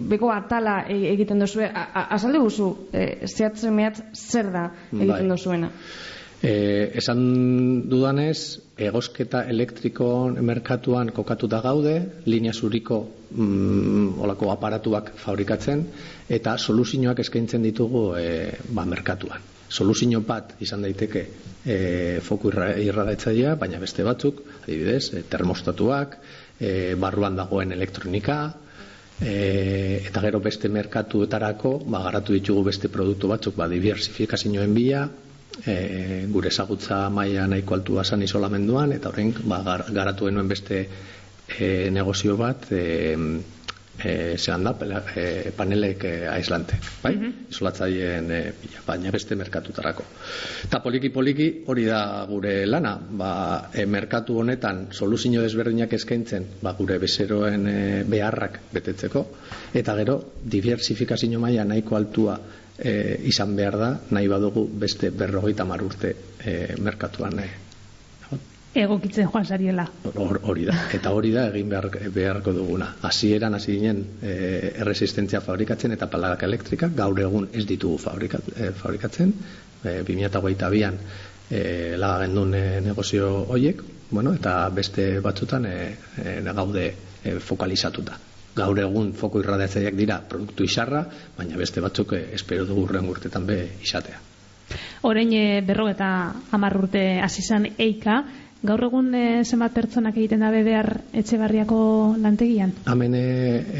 [0.09, 5.27] beko atala e- egiten dozue, A- a- asaldu guzu, e, zehatz mehatz zer da egiten
[5.27, 5.33] Bai.
[5.37, 5.71] dozuena?
[6.37, 7.21] E, esan
[7.89, 11.95] dudanez, egosketa elektriko merkatuan kokatuta gaude,
[12.29, 12.99] linea zuriko
[13.31, 15.81] mm, olako aparatuak fabrikatzen,
[16.29, 18.27] eta soluzioak eskaintzen ditugu e,
[18.69, 19.41] ba, merkatuan.
[19.67, 21.25] Soluzio bat izan daiteke
[21.65, 21.77] e,
[22.23, 26.19] foku irra, irradatzailea, baina beste batzuk, adibidez, termostatuak,
[26.61, 28.39] e, barruan dagoen elektronika,
[29.19, 35.07] e, eta gero beste merkatuetarako ba, garatu ditugu beste produktu batzuk ba, diversifikazioen bila
[35.65, 40.81] e, gure ezagutza maila nahiko altua zan isolamenduan eta horren ba, gar, garatu genuen beste
[41.59, 42.83] e, negozio bat e,
[44.03, 44.75] e, zehan da
[45.15, 47.13] e, panelek e, aislantek bai?
[47.49, 50.05] isolatzaileen e, bila, baina beste merkatutarako.
[50.67, 52.95] Eta poliki poliki hori da gure lana.
[52.97, 53.31] Ba,
[53.73, 59.25] e, merkatu honetan soluzio desberdinak eskaintzen ba, gure bezeroen e, beharrak betetzeko
[59.73, 62.37] eta gero diversifikazio maila nahiko altua
[62.79, 66.13] e, izan behar da nahi badugu beste berrogeita mar urte
[66.43, 67.47] e, merkatuan e,
[68.77, 69.87] Egokitzen joan zariela.
[70.13, 70.73] hor- hori da.
[70.93, 72.91] Eta hori da egin behar, beharko duguna.
[73.01, 74.33] Hasieran hasi ginen e,
[74.83, 76.91] erresistentzia fabrikatzen eta palagak elektrika.
[76.93, 79.33] Gaur egun ez ditugu fabrikat, e, fabrikatzen.
[79.83, 80.99] E, 2022an
[81.49, 81.63] e,
[81.97, 85.75] laga gendun e, negozio hoiek bueno, eta beste batzutan e,
[86.21, 86.87] e, gaude
[87.23, 88.26] e, fokalizatuta
[88.57, 91.05] gaur egun foko irradiatzaileak dira produktu isarra,
[91.37, 94.19] baina beste batzuk e, espero dugu urren urtetan be izatea
[95.07, 96.09] Orain e, berrogeta
[96.51, 98.17] hamar urte hasi zen eika,
[98.67, 101.79] gaur egun e, zenbat pertsonak egiten dabe behar etxe barriako
[102.21, 102.73] lantegian?
[102.89, 103.27] Hemen e,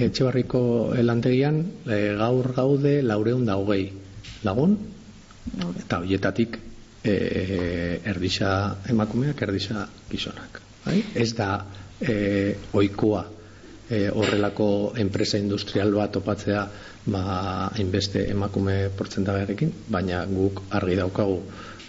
[0.08, 0.62] etxebarriko
[1.02, 3.90] lantegian e, gaur gaude laureun da hogei
[4.48, 4.78] lagun
[5.82, 6.60] eta hoietatik
[7.04, 7.16] e,
[8.06, 8.52] erdisa
[8.90, 10.62] emakumeak erdisa gizonak.
[10.86, 11.02] Bai?
[11.16, 11.52] Ez da
[12.00, 13.26] e, oikoa
[13.90, 16.64] e, horrelako enpresa industrial bat topatzea
[17.08, 17.24] ba,
[17.76, 21.42] hainbeste emakume portzentagarekin, baina guk argi daukagu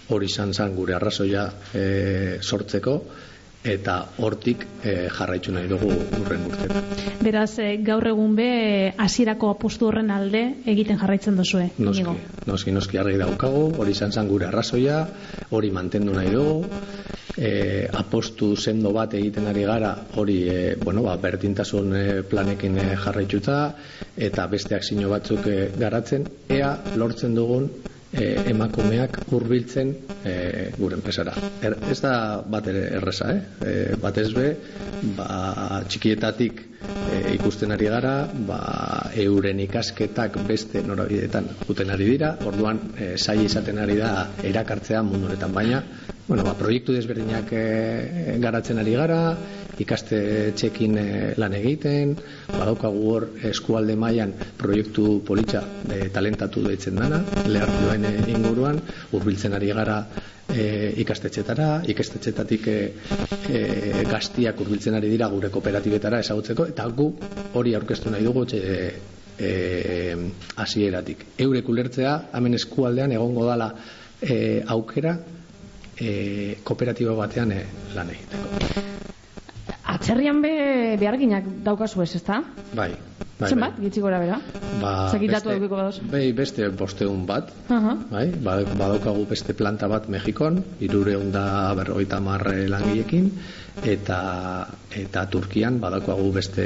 [0.09, 1.83] hori izan zen gure arrazoia e,
[2.41, 2.95] sortzeko
[3.63, 6.85] eta hortik e, jarraitu nahi dugu urren urtetan.
[7.19, 8.49] Beraz, e, gaur egun be
[8.97, 11.67] hasierako apostu horren alde egiten jarraitzen duzue.
[11.77, 12.15] Noski,
[12.47, 15.01] noski, noski argi daukagu, hori izan zen gure arrazoia,
[15.51, 16.71] hori mantendu nahi dugu,
[17.35, 17.51] e,
[17.99, 21.93] apostu sendo bat egiten ari gara, hori, e, bueno, ba, berdintasun
[22.31, 23.59] planekin jarraituta,
[24.15, 27.67] eta beste akzio batzuk e, garatzen, ea lortzen dugun
[28.11, 29.93] e, emakumeak hurbiltzen
[30.23, 30.33] e,
[30.77, 31.33] gure enpresara.
[31.61, 32.13] Er, ez da
[32.45, 33.41] bat ere erresa, eh?
[33.61, 34.49] E, batez be,
[35.17, 38.13] ba, txikietatik e, ikusten ari gara,
[38.49, 38.59] ba,
[39.21, 45.29] euren ikasketak beste norabideetan juten ari dira, orduan e, zai izaten ari da erakartzea mundu
[45.29, 45.83] honetan, baina
[46.29, 49.21] bueno, ba, proiektu desberdinak e, garatzen ari gara,
[49.83, 50.19] ikaste
[50.59, 51.05] txekin e,
[51.39, 52.15] lan egiten,
[52.51, 59.71] badaukagu hor eskualde mailan proiektu politxa e, talentatu deitzen dana, lehartuen e, inguruan, hurbiltzen ari
[59.75, 59.99] gara
[60.49, 62.79] e, ikastetxetara, ikastetxetatik e,
[63.49, 63.61] e,
[64.09, 67.13] gaztiak hurbiltzen ari dira gure kooperatibetara ezagutzeko, eta gu
[67.59, 68.83] hori aurkeztu nahi dugu txe,
[69.39, 69.51] e,
[70.59, 71.25] hasieratik.
[71.39, 73.71] Eurek ulertzea, hemen eskualdean egongo dala
[74.21, 75.15] e, aukera
[75.95, 76.11] e,
[76.63, 77.63] kooperatiba batean e,
[77.95, 79.18] lan egiteko.
[79.89, 80.51] Atzerrian be
[81.01, 82.41] beharginak daukazu ez, ezta?
[82.77, 82.91] Bai,
[83.39, 83.85] bai, Zenbat, bai.
[83.87, 84.35] gitxi gora bera?
[84.81, 85.99] Ba, Zakitatu beste- edukiko dauz.
[86.11, 87.95] Bai, beste bosteun bat, Aha.
[88.11, 93.31] bai, ba- badaukagu beste planta bat Mexikon, irureun da berrogeita marre langilekin,
[93.83, 96.65] eta, eta Turkian badaukagu beste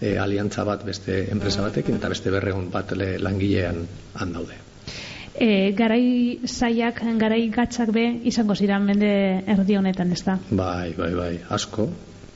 [0.00, 4.54] e, aliantza bat beste enpresa batekin, eta beste berreun bat le, langilean han daude.
[5.34, 9.12] e, garai zaiak, garai gatzak be, izango ziren mende
[9.46, 10.38] erdi honetan, ez da?
[10.50, 11.88] Bai, bai, bai, asko.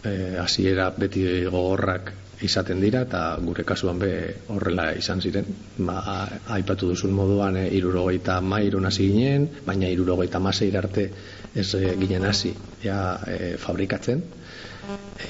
[0.06, 2.12] Eh, hasiera beti gogorrak
[2.46, 4.10] izaten dira eta gure kasuan be
[4.52, 5.46] horrela izan ziren.
[5.78, 11.08] Ba, aipatu duzun moduan e, irurogeita mairun hasi ginen, baina irurogeita maseir arte
[11.54, 12.52] ez e, ginen hasi
[12.84, 14.22] ja, e, fabrikatzen.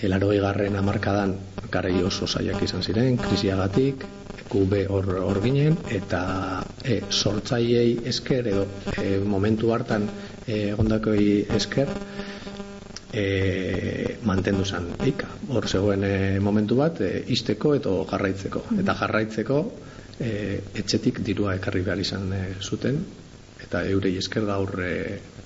[0.01, 1.37] E, larogei garren amarkadan
[1.71, 4.05] garai oso zaiak izan ziren, krisiagatik,
[4.51, 6.23] kube hor, hor ginen, eta
[6.85, 8.67] e, sortzaiei esker edo
[9.03, 10.09] e, momentu hartan
[10.47, 11.91] e, egondakoi esker,
[13.13, 15.29] e, mantendu zen eika.
[15.49, 18.65] Hor zegoen e, momentu bat, e, izteko edo jarraitzeko.
[18.81, 19.61] Eta jarraitzeko
[20.19, 20.33] e,
[20.83, 23.01] etxetik dirua ekarri behar izan e, zuten,
[23.67, 24.91] eta eurei esker da aurre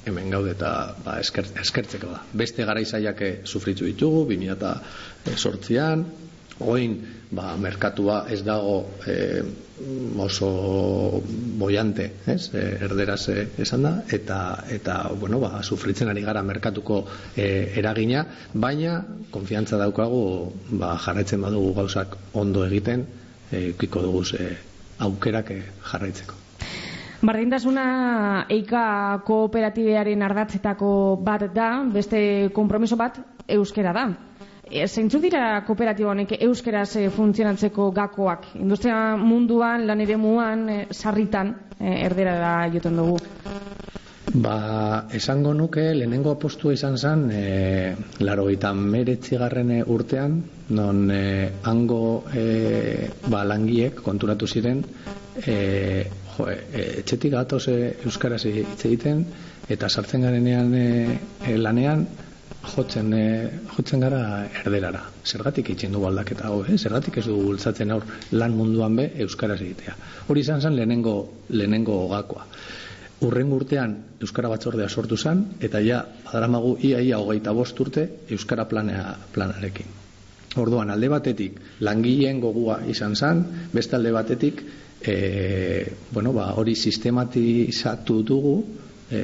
[0.09, 0.73] hemen gaude eta
[1.05, 2.25] ba, esker, eskertzeko da.
[2.33, 6.05] Beste garaizaiak sufritu ditugu, 2008an,
[6.61, 6.99] Oin,
[7.33, 9.14] ba, merkatua ez dago e,
[10.19, 11.23] oso
[11.59, 12.51] boiante, ez?
[12.55, 17.05] E, erderaz e, esan da, eta, eta bueno, ba, sufritzen ari gara merkatuko
[17.37, 23.07] e, eragina, baina konfiantza daukagu ba, jarraitzen badugu gauzak ondo egiten,
[23.51, 24.53] e, kiko dugu e,
[25.01, 25.53] aukerak
[25.93, 26.37] jarraitzeko.
[27.21, 30.93] Bardintasuna eika kooperatibearen ardatzetako
[31.25, 34.09] bat da, beste konpromiso bat euskera da.
[34.70, 38.52] E, Zeintzu dira kooperatiba honek euskeraz e, funtzionatzeko gakoak?
[38.54, 43.18] Industria munduan, lan ere muan, e, sarritan, e, erdera da joten dugu.
[44.30, 53.11] Ba, esango nuke lehenengo apostua izan zen e, laro meretzigarren urtean non e, hango e,
[53.26, 54.85] ba, langiek konturatu ziren
[55.44, 56.06] e,
[56.37, 59.24] jo, e, etxetik gatoz e, euskaraz hitz egiten
[59.68, 62.06] eta sartzen garenean e, lanean
[62.62, 64.20] jotzen, e, jotzen gara
[64.62, 65.03] erderara.
[65.25, 66.77] Zergatik itxen dugu aldaketa hau, eh?
[66.77, 69.96] zergatik ez dugu bultzatzen aur lan munduan be euskaraz egitea.
[70.29, 71.16] Hori izan zen lehenengo,
[71.49, 72.46] lehenengo gakoa.
[73.20, 78.64] Urren urtean Euskara batzordea sortu zen, eta ja, adaramagu ia ia hogeita bost urte Euskara
[78.68, 79.99] planea, planarekin.
[80.61, 84.62] Orduan, alde batetik, langileen gogua izan zen, beste alde batetik,
[85.01, 85.14] e,
[86.12, 88.57] bueno, ba, hori sistematizatu dugu,
[89.11, 89.20] e,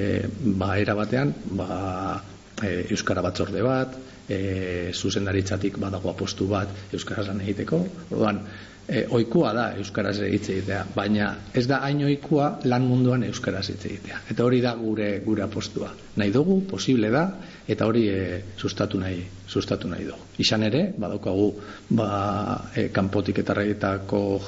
[0.60, 2.22] ba, era batean, ba,
[2.62, 8.40] e, Euskara batzorde bat, e, zuzendaritzatik badago apostu bat Euskaraz lan egiteko, orduan,
[8.88, 13.82] e, oikua da Euskaraz hitz egitea, baina ez da hain oikua lan munduan Euskaraz hitz
[13.84, 14.22] egitea.
[14.30, 15.90] Eta hori da gure gure apostua.
[16.16, 17.24] Nahi dugu, posible da,
[17.68, 18.20] eta hori e,
[18.56, 20.30] sustatu nahi sustatu nahi dugu.
[20.42, 21.50] Izan ere, badaukagu
[21.98, 22.08] ba,
[22.74, 23.56] e, kanpotik eta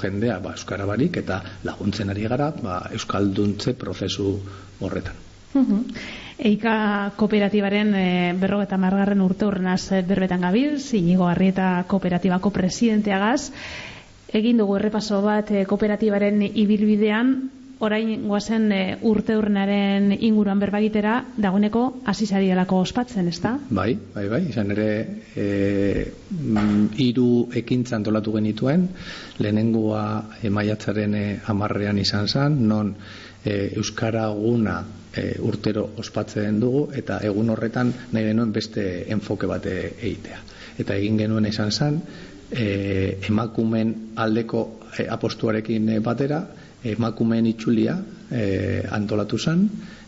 [0.03, 4.39] jendea ba, Euskara barik, eta laguntzen ari gara ba, Euskalduntze prozesu
[4.81, 5.27] horretan.
[6.39, 8.07] Eika kooperatibaren e,
[8.39, 13.51] berrogeta margarren urte horrenaz eh, berbetan gabiz, inigo Arrieta kooperatibako presidenteagaz,
[14.31, 17.33] egin dugu errepaso bat e, kooperatibaren ibilbidean,
[17.83, 18.79] orain guazen e,
[19.11, 23.57] urte horrenaren inguruan berbagitera, dagoeneko azizarialako ospatzen, ez da?
[23.71, 24.89] Bai, bai, bai, izan ere
[25.35, 25.49] e,
[27.03, 28.87] hiru ekintza antolatu genituen,
[29.43, 30.05] lehenengoa
[30.47, 32.95] emaiatzaren e, amarrean izan zen, non
[33.43, 34.79] e, Euskara guna
[35.19, 40.41] e, urtero ospatzen dugu, eta egun horretan nahi genuen beste enfoke bat e, egitea.
[40.79, 42.01] Eta egin genuen izan zen,
[42.51, 44.65] e, emakumen aldeko
[44.97, 46.43] e, apostuarekin batera,
[46.85, 47.97] emakumeen itxulia
[48.31, 48.45] e,
[48.95, 49.65] antolatu zen,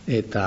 [0.07, 0.45] eta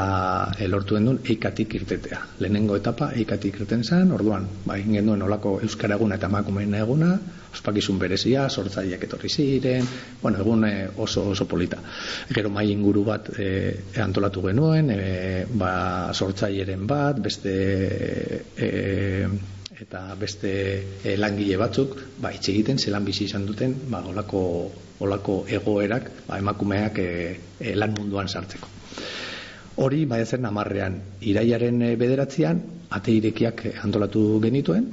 [0.59, 2.21] e, lortu genuen eikatik irtetea.
[2.43, 7.15] Lehenengo etapa eikatik irten zen, orduan, ba, genuen olako euskara eguna eta emakumeen eguna,
[7.55, 9.87] ospakizun berezia, sortzaileak etorri ziren,
[10.23, 11.79] bueno, egun e, oso oso polita.
[12.35, 13.49] Gero mai inguru bat e,
[14.03, 15.75] antolatu genuen, e, ba,
[16.13, 17.55] sortzaileren bat, beste
[18.59, 18.71] e,
[19.85, 20.51] eta beste
[21.03, 24.43] e, langile batzuk ba hitz egiten zelan bizi izan duten ba olako
[25.05, 27.11] olako egoerak ba, emakumeak e,
[27.59, 28.69] e, lan munduan sartzeko.
[29.77, 32.61] Hori bai zen amarrean iraiaren e, bederatzean
[32.91, 34.87] ate irekiak e, antolatu genituen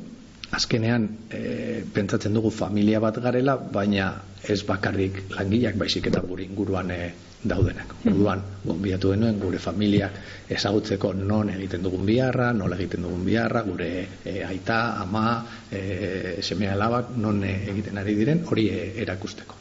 [0.52, 6.92] azkenean e, pentsatzen dugu familia bat garela baina ez bakarrik langileak baizik eta gure inguruan
[6.92, 7.02] e,
[7.42, 7.96] daudenak.
[8.06, 10.18] Orduan, gonbidatu genuen gure familiak
[10.50, 13.90] ezagutzeko non egiten dugun biharra, nola egiten dugun biharra, gure
[14.24, 15.42] e, aita, ama,
[15.72, 19.58] e, semea alabak non egiten ari diren, hori e, erakusteko.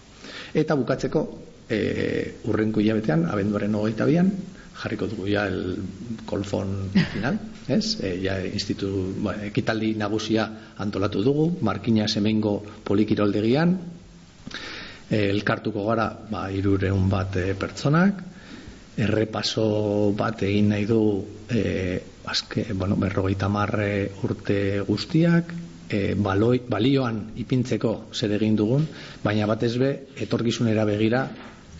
[0.61, 1.25] Eta bukatzeko,
[1.71, 1.81] e,
[2.51, 4.33] urrenko hilabetean, abenduaren hogeita bian,
[4.81, 5.77] jarriko dugu ja el
[6.27, 7.39] kolfon final,
[7.77, 7.99] ez?
[8.01, 8.91] E, ja institu,
[9.25, 10.47] ba, ekitaldi nagusia
[10.79, 13.77] antolatu dugu, Markina Semengo polikiroldegian,
[15.11, 18.23] e, elkartuko gara ba, irureun bat e, pertsonak,
[19.01, 21.03] errepaso bat egin nahi du
[21.49, 21.65] e,
[22.31, 25.55] azke, bueno, berrogeita marre urte guztiak,
[25.91, 28.87] e, baloi, balioan ipintzeko zer egin dugun,
[29.25, 29.93] baina batez be,
[30.27, 31.25] etorkizunera begira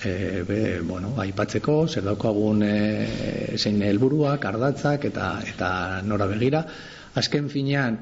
[0.05, 5.71] e, be, bueno, aipatzeko, zer daukagun e, zein helburuak, ardatzak eta eta
[6.07, 6.65] nora begira.
[7.21, 7.99] Azken finean,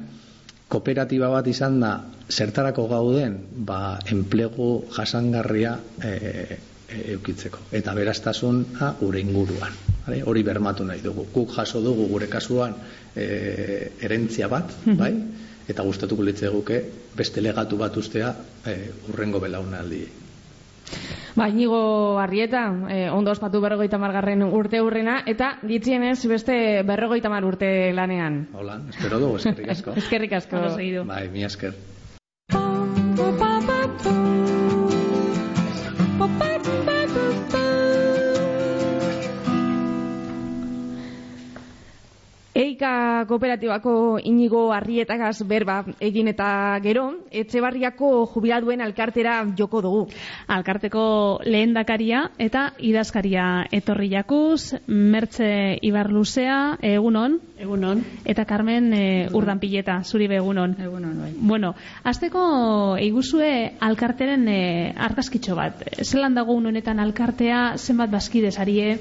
[0.69, 1.93] kooperatiba bat izan da,
[2.29, 3.39] zertarako gauden,
[3.69, 6.13] ba, enplegu jasangarria e,
[6.89, 7.71] e, eukitzeko.
[7.73, 9.75] Eta beraztasuna gure inguruan.
[10.05, 10.23] Vale?
[10.25, 11.27] Hori bermatu nahi dugu.
[11.35, 12.77] Guk jaso dugu gure kasuan
[13.17, 15.13] e, erentzia bat, bai?
[15.69, 16.79] Eta gustatuko litzeguke
[17.17, 18.33] beste legatu bat ustea
[18.65, 18.79] e,
[19.11, 20.28] urrengo belaunaldi.
[21.39, 27.45] Ba, inigo arrieta, eh, ondo ospatu berrogeita margarren urte urrena, eta ditzienez beste berrogeita mar
[27.47, 28.49] urte lanean.
[28.55, 29.95] Hola, espero dugu, eskerrik asko.
[30.03, 30.65] Eskerrik asko.
[31.07, 31.77] Bai, mi esker.
[42.79, 50.03] Eika kooperatibako inigo arrietagaz berba egin eta gero, etxebarriako jubiladuen alkartera joko dugu.
[50.47, 51.03] Alkarteko
[51.43, 55.49] lehendakaria eta idazkaria etorri jakuz, Mertze
[55.83, 58.05] Ibarluzea, egunon, Egunon.
[58.25, 59.03] eta Carmen e,
[59.35, 60.77] Urdanpileta, zuri be egunon.
[60.79, 61.33] Bai.
[61.35, 61.73] Bueno,
[62.05, 64.61] azteko eiguzue alkarteren e,
[64.95, 65.83] argazkitxo bat.
[66.07, 69.01] Zelan dago honetan alkartea, zenbat bazkidez arie?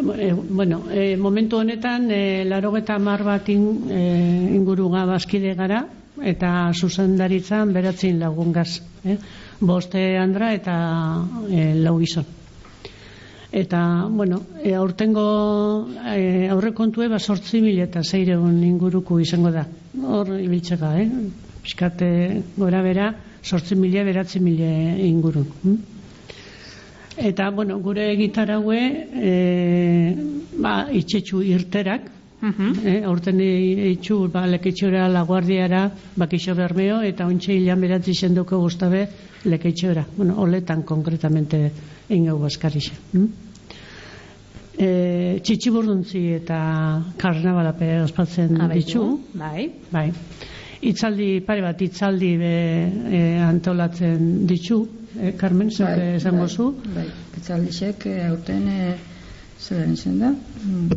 [0.00, 5.80] Bueno, eh, momentu honetan eh, larogeta mar bat in, eh, inguru gabazkide gara
[6.22, 8.80] eta zuzendaritzan beratzin lagungaz.
[9.04, 9.16] Eh?
[9.60, 10.76] Boste andra eta
[11.50, 12.24] eh, lau gizon.
[13.50, 19.64] Eta, bueno, e, aurtengo e, aurrekontue ba sortzi mil eta zeireun inguruko izango da.
[20.04, 21.08] Hor ibiltzeka, eh?
[21.64, 22.10] Piskate
[22.56, 24.68] gora bera, sortzi mila, beratzi mila
[25.00, 25.46] inguru.
[25.64, 25.97] hm?
[27.18, 28.78] Eta, bueno, gure gitaraue,
[29.10, 30.14] e,
[30.62, 38.14] ba, itxetxu irterak, eh, aurten itxu, ba, leketxora laguardiara, bakixo bermeo, eta ontsa hilan beratzi
[38.14, 39.08] zenduko guztabe
[39.44, 40.06] leketxora.
[40.16, 41.72] Bueno, oletan konkretamente
[42.10, 42.94] ingau baskarixa.
[43.12, 43.26] Hm?
[44.78, 46.58] E, txitxiburduntzi eta
[47.18, 49.08] karnabalape ospatzen ditu.
[49.34, 49.72] Bai.
[49.90, 50.12] Bai.
[50.80, 52.52] Itzaldi, pare bat, itzaldi be,
[53.10, 54.78] e, antolatzen ditu.
[55.18, 56.66] E, Carmen, zer Bai, esango bai, zu?
[56.94, 57.06] Bai,
[57.40, 58.92] itzaldixek eh, aurten e,
[59.58, 60.30] zer izan da?
[60.30, 60.88] Mm.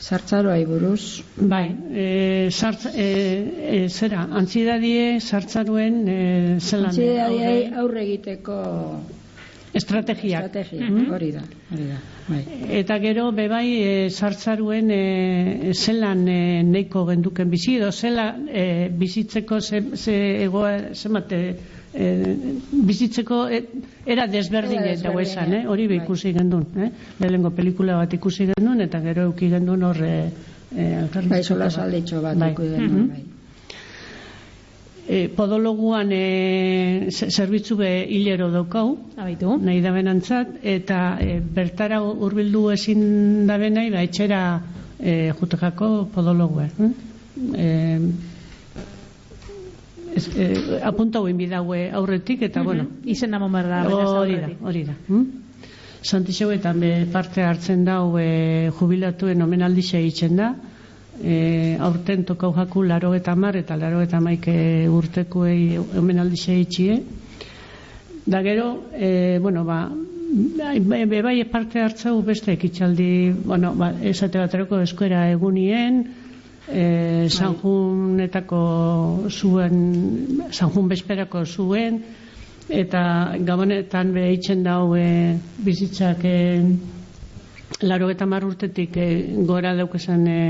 [0.00, 1.20] Sartzaroai buruz.
[1.36, 2.06] Bai, e,
[2.50, 3.08] sartz, e,
[3.84, 6.20] e, zera, antzidadie sartzaruen e,
[6.58, 8.56] zelan Antsiedadiai aurre- aurre egiteko
[9.74, 10.44] estrategiak.
[10.46, 11.10] estrategia, Mhm.
[11.12, 11.98] hori da, hori da.
[12.28, 12.44] Bai.
[12.80, 19.60] Eta gero bebai e, sartzaruen e, zelan e, neiko genduken bizi edo zela e, bizitzeko
[19.60, 21.56] ze, ze egoa zemate
[21.94, 22.06] e,
[22.72, 23.64] bizitzeko e,
[24.06, 25.66] era desberdin eta esan, eh?
[25.66, 25.96] hori bai.
[26.04, 26.66] ikusi gendun.
[26.76, 26.90] Eh?
[27.18, 30.30] Lehenengo pelikula bat ikusi gendun eta gero euki gendun hor e,
[30.76, 32.52] e, Bai, sola salditxo bat Bai.
[32.52, 33.08] ikusi genuen, Mhm.
[33.08, 33.24] bai.
[35.10, 39.56] E, podologuan e, ze- zerbitzu be hilero daukau, Abaitu.
[39.58, 44.42] nahi da benantzat, eta e, bertara hurbildu ezin da benai, ba, etxera
[45.00, 46.68] e, jutekako podologue.
[46.78, 46.92] Eh?
[47.58, 47.66] E,
[50.14, 50.46] ez, e,
[50.84, 53.82] apuntau inbidaue aurretik, eta bueno, Izen namon behar da.
[53.90, 54.94] hori da, hori da.
[55.08, 55.24] Hm?
[56.06, 60.54] Santixeuetan be parte hartzen dau e, jubilatuen omenaldixe egiten da,
[61.22, 67.02] e, aurten tokau jaku laro eta mar eta laro eta maike urtekuei omenaldixe itxie.
[68.26, 74.38] Da gero, e, bueno, ba, be, be bai parte hartzau beste ekitxaldi, bueno, ba, esate
[74.38, 76.04] baterako eskuera egunien,
[76.68, 78.62] e, Sanjunetako
[79.30, 79.78] zuen,
[80.50, 82.02] Sanjun besperako zuen,
[82.70, 83.02] eta
[83.46, 86.38] gabonetan behitzen dau e, bizitzak e,
[87.82, 89.08] laro eta mar urtetik e,
[89.46, 90.40] gora daukesan e,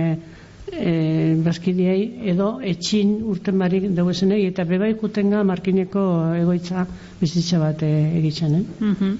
[0.72, 6.04] e, bazkidiei edo etxin urten barik daukesenei eta bebai jutenga markineko
[6.38, 6.86] egoitza
[7.20, 7.90] bizitza bat e,
[8.20, 8.64] egitzen, eh?
[8.84, 9.18] Mhm.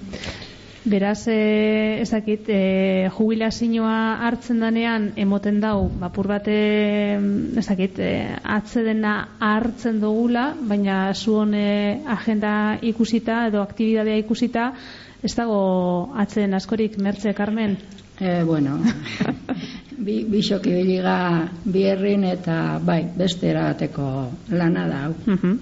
[0.83, 6.55] Beraz, e, ez dakit, e, jubilazioa hartzen danean emoten dau, bapur bate,
[7.61, 9.13] ez dakit, e, atzedena
[9.45, 14.71] hartzen dugula, baina zuon e, agenda ikusita edo aktibidadea ikusita,
[15.23, 15.61] ez dago
[16.17, 17.77] atzeden askorik, Mertze, Carmen?
[18.19, 18.81] E, bueno,
[20.05, 21.17] bi, bisok ibiliga
[21.65, 24.11] bi herrin eta bai, beste erabateko
[24.57, 25.15] lana da hau.
[25.27, 25.57] Mhm.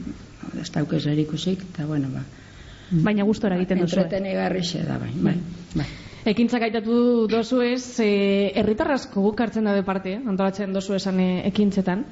[0.63, 2.23] Ez daukez erikusik, eta bueno, ba.
[2.91, 3.99] Baina gustora egiten duzu.
[4.01, 5.35] Entretenigarrixe da, bai, bai,
[5.75, 5.87] bai.
[6.29, 12.05] Ekintzak aitatu dozu ez, e, herritarrazko guk hartzen dabe parte, antolatzen dozu esan e, ekintzetan.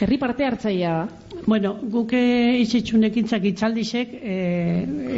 [0.00, 1.25] Herri parte hartzaia da.
[1.44, 4.36] Bueno, guk izitxun ekintzak itzaldisek e,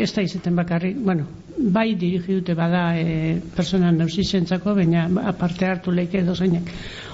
[0.03, 1.25] ez da izeten bakarrik, bueno,
[1.59, 6.73] bai dirigi dute bada e, personan nausizentzako, baina aparte hartu leike edo zeinek.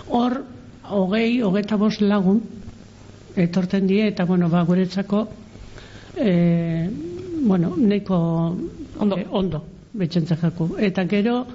[0.09, 0.41] Hor,
[0.91, 2.41] hogei, hogeita bost lagun
[3.37, 5.27] etorten die, eta bueno, ba, guretzako
[6.17, 6.89] e,
[7.45, 8.19] bueno, neko
[8.99, 9.17] Ondo.
[9.19, 10.41] eh, ondo betxentzak.
[10.79, 11.47] Eta gero,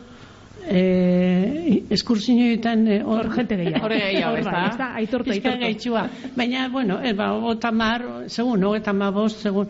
[0.67, 3.85] eh, eskursioetan eh, hor Hor jente gehiago.
[3.85, 4.65] Hor gehiago, bai, da?
[4.69, 5.95] ez da, aitortu, aitortu.
[6.35, 9.67] Baina, bueno, e, ba, ogota mar, segun, ogeta ma bost, segun,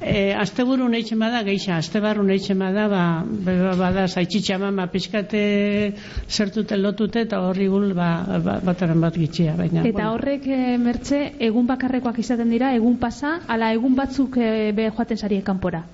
[0.00, 4.58] e, azte buru neitzen bada, geixa, azte barru neitzen bada, ba, be- ba, bada, zaitxitxa
[4.58, 5.94] mama, pizkate
[6.28, 8.10] zertute lotute, eta horri gul, ba,
[8.44, 9.84] ba, bataren bat gitxia, baina.
[9.88, 14.90] Eta horrek e, mertxe egun bakarrekoak izaten dira, egun pasa, ala egun batzuk e, be
[14.90, 15.84] joaten sarie kanpora.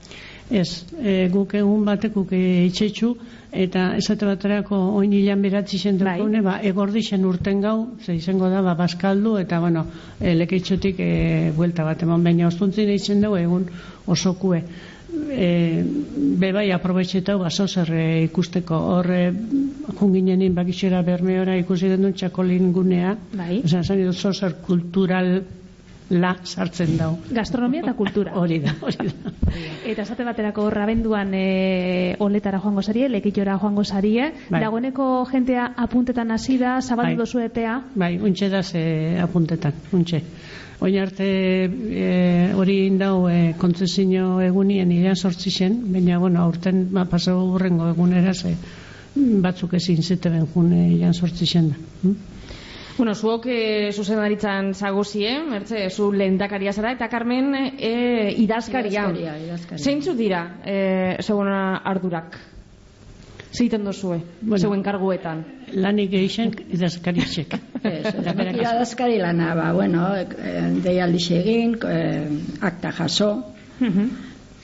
[0.51, 3.13] Ez, e, guk egun batekuk e, itxetxu,
[3.53, 6.21] eta esate baterako oin hilan beratzi zen Bai.
[6.43, 9.87] ba, egordi zen urten gau, ze izango da, ba, bazkaldu, eta, bueno,
[10.21, 13.67] e, lekeitxutik e, buelta bat eman, baina ostuntzin eitzen dugu egun
[14.07, 14.63] osokue.
[15.09, 15.83] E,
[16.41, 19.33] bebai aprobetxetau baso zer e, ikusteko horre
[19.99, 23.63] junginenin bakitxera bermeora ikusi den txakolin gunea Bai.
[23.65, 25.43] Osa, zan kultural
[26.11, 28.33] la sartzen dau Gastronomia eta kultura.
[28.41, 29.33] hori da, hori da
[29.89, 34.33] Eta esate baterako hor abenduan e, oletara joango zarie, lekitora joango zarie.
[34.51, 34.61] Bai.
[34.61, 37.17] Dagoeneko jentea apuntetan hasi da, zabaldu Bai.
[37.17, 37.79] dozu epea.
[37.95, 38.83] Bai, untxe da ze
[39.23, 40.23] apuntetan, untxe.
[40.81, 41.25] Oin arte
[41.65, 47.89] e, hori indau e, kontzesio egunien irean sortzi zen, baina, bueno, aurten ba, pasau urrengo
[47.89, 48.55] egunera ze
[49.17, 51.77] batzuk ezin ziteben june irean sortzi zen da.
[52.03, 52.38] Hm?
[52.99, 59.05] Bueno, zuok e, zuzendaritzan zagozie, mertze, zu lehendakaria zara, eta Carmen e, idazkaria.
[59.07, 59.83] Idazkaria, idazkaria.
[59.85, 60.79] Zeintzu dira, e,
[61.23, 62.35] seguna ardurak?
[63.55, 64.59] Zeiten dozue, Bueno.
[64.59, 65.45] zeuen karguetan.
[65.75, 67.55] Lanik idazkaritxek.
[67.85, 72.27] Ez nik idazkari lana, ba, bueno, eh, deialdi egin, eh,
[72.61, 73.31] akta jaso,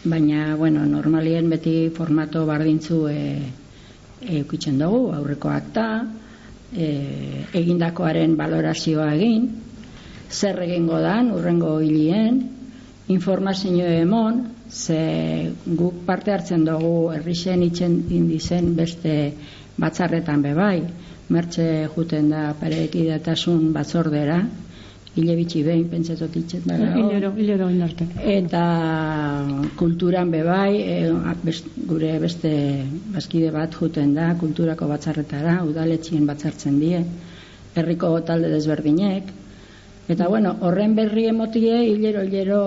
[0.05, 3.23] baina, bueno, normalien beti formato bardintzu e,
[4.41, 5.89] eukitzen dugu, aurreko akta,
[6.77, 6.89] e,
[7.55, 9.49] egindakoaren balorazioa egin,
[10.31, 12.41] zer egingo dan, urrengo hilien,
[13.09, 19.15] informazio emon, ze guk parte hartzen dugu herrixen itzen indizen beste
[19.79, 20.83] batzarretan bebai,
[21.29, 24.41] mertxe juten da parekidatasun batzordera,
[25.15, 26.79] hile bitxi behin pentsatot itzen da.
[26.99, 28.07] Hilero, hilero oin arte.
[28.35, 28.65] Eta
[29.79, 30.99] kulturan bebai, e,
[31.45, 32.51] best, gure beste
[33.15, 37.05] bazkide bat juten da, kulturako batzarretara, udaletxien batzartzen die,
[37.75, 39.33] herriko talde desberdinek,
[40.05, 42.59] Eta bueno, horren berri emotie hilero hilero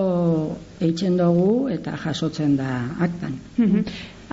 [0.82, 2.72] eitzen dugu eta jasotzen da
[3.06, 3.38] aktan.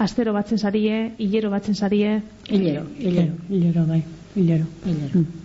[0.07, 2.17] Astero batzen sarie, hilero batzen sarie.
[2.49, 4.03] Hilero, hilero, Hilero, bai,
[4.35, 4.65] hilero.
[4.85, 5.44] hilero.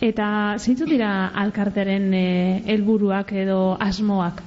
[0.00, 4.42] Eta zeintzu dira alkarteren eh, helburuak edo asmoak?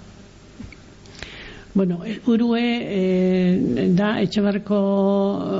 [1.74, 4.80] Bueno, helburue e, da etxebarko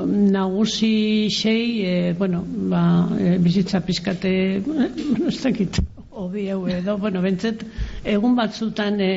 [0.06, 2.82] nagusi sei, e, bueno, ba,
[3.16, 4.90] e, bizitza pizkate, eh,
[5.28, 5.78] ez dakit,
[6.10, 7.62] hobi hau edo, bueno, bentzet,
[8.04, 9.10] egun batzutan e,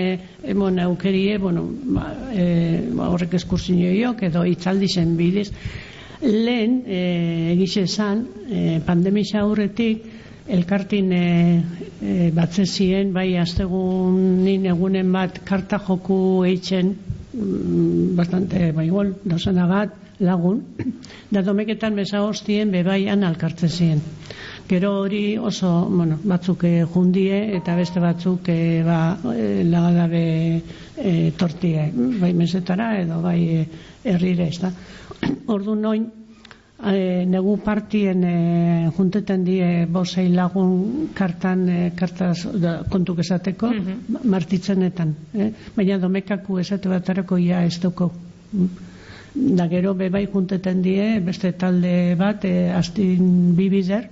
[0.53, 1.65] emon aukerie, bueno,
[1.97, 2.47] ba, e,
[2.93, 5.49] ba, horrek eskursinioiok edo itzaldi zen bidez,
[6.21, 7.01] lehen e,
[7.57, 10.05] egize esan, e, pandemia aurretik,
[10.47, 11.63] elkartin e,
[12.01, 16.93] e, batze ziren, bai astegunin egunen bat karta joku eitzen
[17.33, 20.61] mm, bastante, bai igual, dozanagat lagun,
[21.31, 24.01] da domeketan beza hostien bebaian alkartze ziren.
[24.67, 28.99] Gero hori oso, bueno, batzuk e, jundie eta beste batzuk e, ba,
[29.33, 30.25] e, lagadabe
[30.97, 31.89] e, tortie,
[32.19, 33.65] bai mesetara edo bai
[34.03, 34.71] herrire, ez da.
[35.55, 36.07] Ordu noin,
[36.91, 38.35] e, negu partien e,
[38.97, 43.71] junteten die bosei lagun kartan e, kartaz da, kontuk esateko
[44.23, 45.51] martitzenetan eh?
[45.75, 48.11] baina domekaku esate batarako ia ez duko
[48.53, 48.67] Mm.
[49.57, 54.03] da gero bebai junteten die beste talde bat e, astin bibider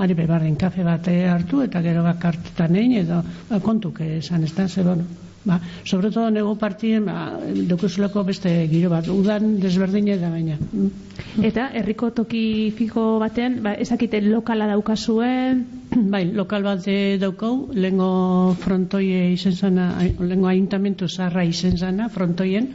[0.00, 4.54] ari bebarren kafe bat hartu eta gero bat kartetan egin edo ba, kontuk esan ez
[4.56, 10.18] da, ze bueno ba, sobre todo nego partien ba, dukezuleko beste giro bat udan desberdine
[10.20, 10.58] da baina.
[10.60, 11.44] Mm.
[11.48, 15.66] Eta herriko toki fijo batean, ba, ezakite lokala daukazuen,
[16.12, 19.88] Bai, lokal bat de daukau, lengo frontoie izen zana,
[20.20, 22.68] lengo aintamentu zarra izen zana, frontoien,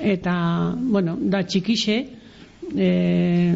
[0.00, 0.34] eta,
[0.78, 1.98] bueno, da txikixe,
[2.76, 3.54] e,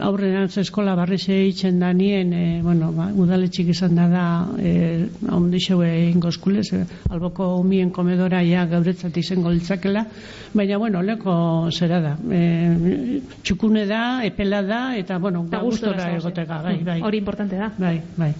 [0.00, 4.24] aurren eskola barrize eitzen da nien, e, bueno, ba, udaletxik izan da da,
[4.58, 10.06] e, ondixo egin gozkulez, e, alboko umien komedora ja gauretzat izango litzakela,
[10.54, 11.34] baina, bueno, leko
[11.70, 17.00] zera da, e, txukune da, epela da, eta, bueno, ba, gustora egoteka, bai, bai.
[17.02, 17.70] hori importante da.
[17.78, 18.32] Bai, bai.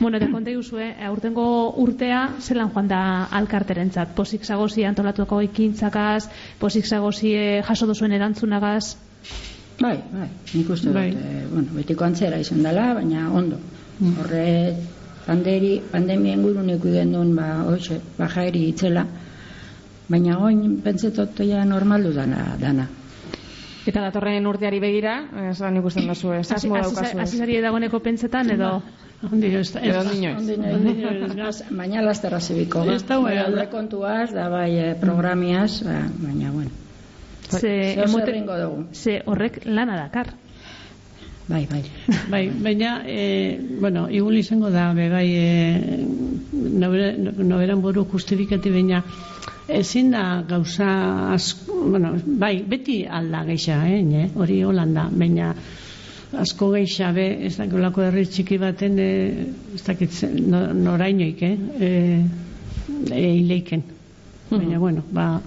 [0.00, 1.46] Bueno, eta konta iguzue, aurtengo
[1.82, 3.00] urtea zelan joan da
[3.40, 4.14] alkarterentzat.
[4.16, 6.28] Posik zagozi antolatuko ekintzakaz,
[6.60, 8.96] posik zagozi eh, jaso duzuen erantzunagaz.
[9.80, 11.10] Bai, bai, nik uste dut, Bai.
[11.10, 13.58] eh, bueno, betiko antzera izan dela, baina ondo.
[14.20, 14.74] Horre,
[15.26, 19.06] panderi, pandemien guru nik duen, ba, hoxe, bajaeri itzela,
[20.06, 22.86] Baina oin pentsetot ja normaldu dana, dana.
[23.86, 25.16] Eta datorren urteari begira,
[25.50, 27.18] esan ikusten duzu, ez asmo daukazu.
[27.22, 28.70] Hasi zari dagoeneko pentsetan edo
[29.26, 30.32] Ondi, ez da, ez Edo da.
[30.36, 30.94] ondi
[31.26, 31.62] ez gaz.
[31.72, 32.82] Baina lasterra zibiko.
[32.92, 36.85] Ez da, bai, bai, alde kontuaz, da bai eh, programiaz, ba, baina bueno.
[37.50, 38.32] Ze, Zer emote-
[38.92, 40.26] ze horrek lana dakar.
[41.48, 41.82] Bai, bai.
[42.30, 46.06] Bai, baina, e, bueno, igual izango da, be, bai, e,
[46.52, 47.12] nobera,
[47.44, 49.02] noberan buru justifikati baina,
[49.68, 54.28] ezin da gauza, asko, bueno, bai, beti alda geixa, eh, ne?
[54.34, 55.54] hori holanda, baina
[56.36, 59.08] asko geixa be, ez dakiolako herri txiki baten, e,
[59.74, 62.24] ez dakit ze- no, norainoik, eh, e,
[63.10, 63.82] e, ileiken.
[64.50, 65.40] Baina, bueno, ba,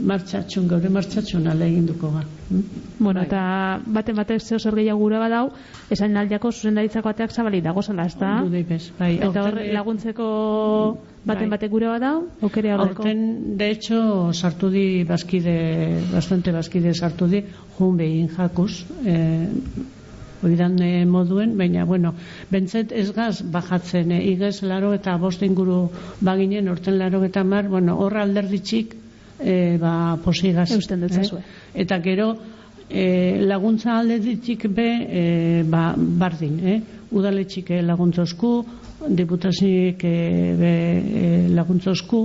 [0.00, 2.22] martxatxun, gaur martxatxun alde egin ga.
[2.50, 2.62] Hm?
[2.98, 3.26] Bueno, Bai.
[3.26, 3.42] eta
[3.86, 5.50] baten batek zeo zer gehiago gura badau,
[5.90, 8.42] esan aldiako zuzendaritzako ateak zabalik dago zela, ez da?
[8.50, 9.16] Daipez, bai.
[9.16, 10.28] Eta hor Aurten, laguntzeko
[11.24, 11.56] baten Bai.
[11.56, 13.02] batek gure badau, aukere aurreko.
[13.02, 17.44] Aurten, de hecho, sartu di bazkide, bastante bazkide sartu di,
[17.78, 19.46] jun behin jakuz, eh,
[20.42, 22.14] oidan eh, moduen, baina, bueno,
[22.50, 25.88] bentzet ez gaz bajatzen, eh, igez laro eta bost inguru
[26.20, 28.94] baginen, orten laro eta mar, bueno, horra alderditxik,
[29.40, 30.70] eh, ba, posigaz.
[30.72, 31.42] Eusten detzazue.
[31.74, 32.34] Eta gero,
[32.88, 36.80] eh, laguntza alderditxik be, eh, ba, bardin, eh?
[37.10, 38.52] udaletxik eh, laguntzosku,
[39.08, 40.74] diputazioek eh, be,
[41.22, 42.22] eh, laguntzosku,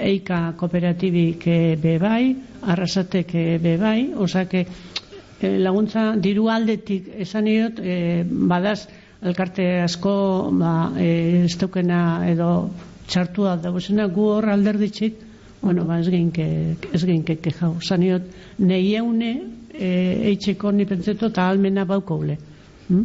[0.00, 7.44] eika kooperatibik eh, be bai, arrasatek eh, be bai, osake eh, laguntza diru aldetik esan
[7.44, 8.86] diot, eh, badaz
[9.22, 12.70] elkarte asko ba, eh, ez edo
[13.06, 15.25] txartua dagoesena gu hor alderditxik
[15.62, 17.76] bueno, ba, ez geinke, ez geinke kejau.
[17.80, 18.22] Zaniot,
[18.58, 19.32] nei eune,
[19.72, 19.90] e,
[20.32, 22.38] eitxeko ni pentseto eta almena baukoule.
[22.88, 23.04] Hm?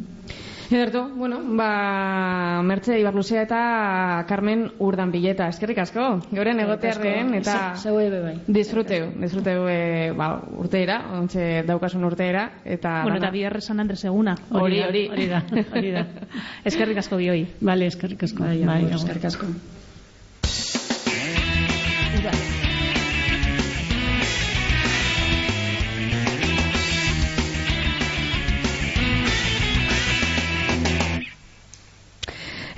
[0.72, 8.08] Ederto, bueno, ba, Mertxe Ibarluzea eta Carmen Urdan Bileta, eskerrik asko, geuren egotearren, eta Zeue
[8.14, 8.38] bai.
[8.48, 10.30] disfruteu, disfruteu e, ba,
[10.64, 13.02] urteera, ontxe daukasun urteera, eta...
[13.04, 14.38] Bueno, eta bihar San Andres eguna.
[14.50, 15.04] Hori, hori.
[15.12, 15.44] Hori da,
[15.76, 16.08] hori da.
[16.72, 17.44] Eskerrik asko bioi.
[17.60, 18.48] Bale, eskerrik asko.
[18.48, 19.52] Bai, Bai, eskerrik asko.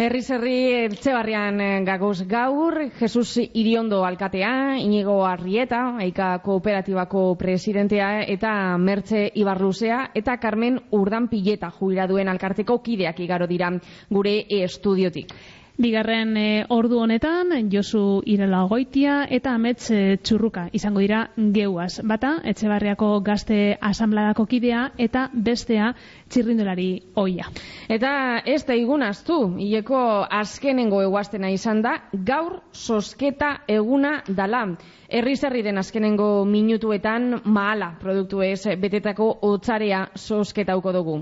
[0.04, 0.56] Herriz herri
[0.88, 10.10] Etxebarrian eh, gagoz gaur, Jesus Iriondo alkatea, Inigo Arrieta, Aika Kooperatibako presidentea eta Mertxe Ibarluzea
[10.16, 13.70] eta Carmen Urdan Pileta jubiladuen alkarteko kideak igaro dira
[14.10, 15.32] gure estudiotik.
[15.74, 21.24] Bigarren e, ordu honetan, Josu Irela Goitia eta Amets e, Txurruka izango dira
[21.56, 21.98] geuaz.
[22.06, 25.88] Bata, Etxebarriako gazte asambladako kidea eta bestea
[26.30, 27.50] txirrindolari oia.
[27.90, 34.68] Eta ez da igunaztu, hileko azkenengo eguaztena izan da, gaur sosketa eguna dala.
[35.10, 41.22] Herri den azkenengo minutuetan maala produktu ez betetako otzarea sosketauko dugu.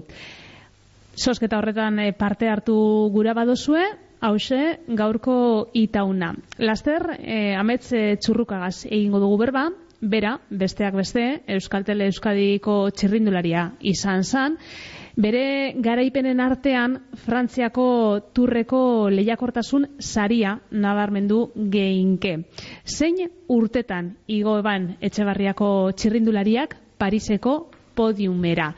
[1.16, 2.76] Sosketa horretan e, parte hartu
[3.14, 6.36] gura badozue, hause gaurko itauna.
[6.58, 9.70] Laster, e, amets e, txurrukagaz egingo dugu berba,
[10.02, 14.58] bera, besteak beste, Euskaltele Euskadiko txirrindularia izan zan,
[15.16, 17.86] bere garaipenen artean Frantziako
[18.34, 22.38] turreko lehiakortasun saria nabarmendu geinke.
[22.86, 23.20] Zein
[23.50, 27.56] urtetan igo eban Etxebarriako txirrindulariak Pariseko
[27.96, 28.72] podiumera.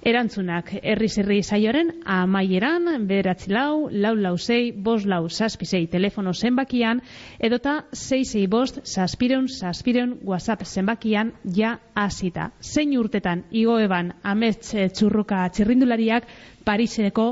[0.00, 7.02] Erantzunak herri herri saioren amaieran, bederatzi lau, lau lau zei, bos lau zazpisei telefono zenbakian,
[7.38, 12.50] edota zei zei bost zazpireun zazpireun whatsapp zenbakian ja hasita.
[12.62, 16.32] Zein urtetan igo eban amets eh, txurruka txirrindulariak
[16.64, 17.28] Pariseko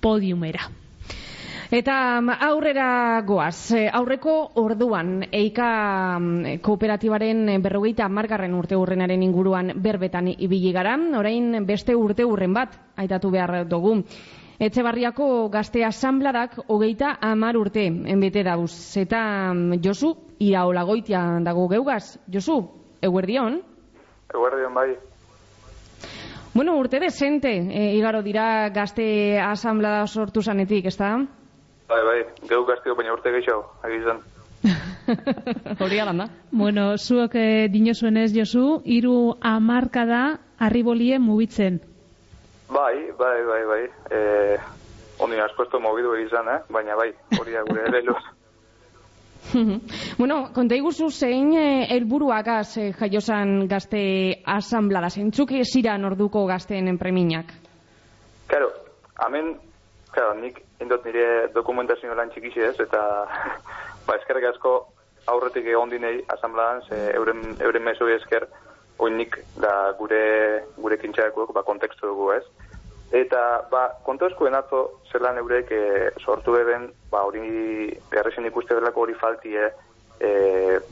[0.00, 0.70] podiumera.
[1.68, 9.22] Eta mm, aurrera goaz, E, aurreko orduan Eika mm, kooperatibaren eh, berrogeita margarren urte urrenaren
[9.22, 13.98] inguruan berbetan ibili gara, orain beste urte urren bat, aitatu behar dugu.
[14.58, 18.96] Etxebarriako gazte asambladak hogeita amar urte enbete dauz.
[18.96, 22.16] Eta mm, Josu, iraola goitia dago geugaz.
[22.32, 22.62] Josu,
[23.02, 23.60] eguerdion?
[24.32, 24.94] Eguerdion bai.
[26.54, 31.12] Bueno, urte desente, e, igaro dira gazte asamblada sortu zanetik, ez da?
[31.88, 32.18] Bai, bai,
[32.48, 34.18] geu gaztio baina urte gehiago, agizan.
[35.84, 36.26] Hori alan da.
[36.50, 40.22] Bueno, zuok e, dinozuenez, Josu, hiru hamarkada
[40.58, 41.78] arribolie mugitzen.
[42.68, 43.80] Bai, bai, bai, bai.
[44.12, 44.58] Eh,
[45.24, 46.58] ondi askoesto mogidu izan, eh?
[46.68, 47.08] Baina bai,
[47.38, 48.20] hori da gure ere luz.
[50.20, 54.02] bueno, konta iguzu zein eh, helburuagaz eh, jaiosan gazte
[54.44, 57.56] asamblada, zeintzuk ziran orduko gazteen preminak?
[58.48, 58.74] Claro,
[59.24, 59.54] hemen,
[60.12, 63.02] claro, nik indot nire dokumentazio lan txikixi ez, eta
[64.06, 64.74] ba, eskerrik asko
[65.28, 68.48] aurretik egon dinei asamblean, ze euren, euren mesoi esker,
[68.98, 70.22] oinik da gure,
[70.78, 72.44] gure kintxaekuek, ba, kontekstu dugu ez.
[73.14, 75.82] Eta, ba, kontu eskuen atzo, zelan eurek e,
[76.20, 79.70] sortu eben, ba, hori, beharrezin ikuste belako hori faltie,
[80.20, 80.30] e,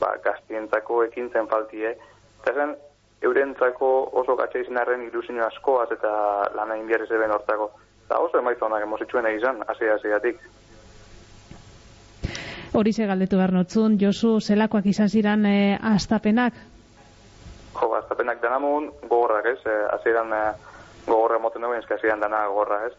[0.01, 1.93] ba, gaztientzako ekintzen faltie,
[2.41, 2.77] eta zen,
[3.21, 3.89] eurentzako
[4.21, 6.11] oso gatsa izan arren ilusio askoaz eta
[6.55, 7.71] lana inbiarez eben hortako.
[8.07, 10.39] Eta oso emaitza honak emozitxuen izan, hasi hasiatik.
[12.79, 16.55] Hori ze galdetu behar notzun, Josu, zelakoak izan ziren e, astapenak?
[17.75, 20.39] Jo, aztapenak danamun gogorrak ez, e, hasieran e,
[21.07, 22.93] gogorra moten dugu, eska hasieran dana gogorra ez.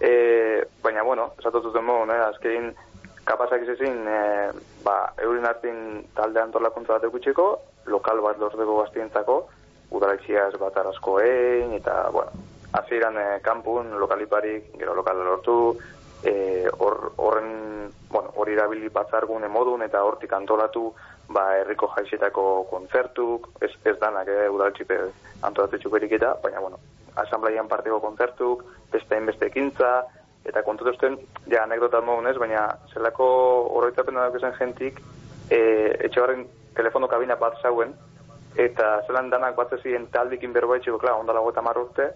[0.00, 0.12] E,
[0.82, 2.72] baina, bueno, esatu zuten mogun, eh, azkein
[3.30, 4.20] kapazak izazin, e,
[4.82, 7.48] ba, eurin hartin talde antolakuntza bat eukutxeko,
[7.94, 9.40] lokal bat lorteko gaztientzako,
[9.94, 12.34] udaletxiaz bat arazkoein, eta, bueno,
[12.72, 15.78] hasieran e, kanpun, lokaliparik, gero lokal lortu,
[16.22, 20.92] e, hor, horren, bueno, hori erabili batzargune modun, eta hortik antolatu,
[21.28, 24.98] ba, herriko jaixetako kontzertuk, ez, ez danak, eh, udaletxipe
[25.42, 26.80] antolatetxuk beriketa, baina, bueno,
[27.16, 29.92] asamblaian parteko kontzertuk, beste hainbeste ekintza,
[30.48, 31.18] eta kontutuzten,
[31.50, 33.28] ja, anekdotat modun ez, baina zelako
[33.80, 35.00] oroitzapen da zen jentik,
[35.50, 35.60] e,
[36.06, 37.92] etxe barren telefono kabina bat zauen,
[38.56, 42.10] eta zelan danak bat ezien taldikin berbaitxeko, klar, ondala gota urte,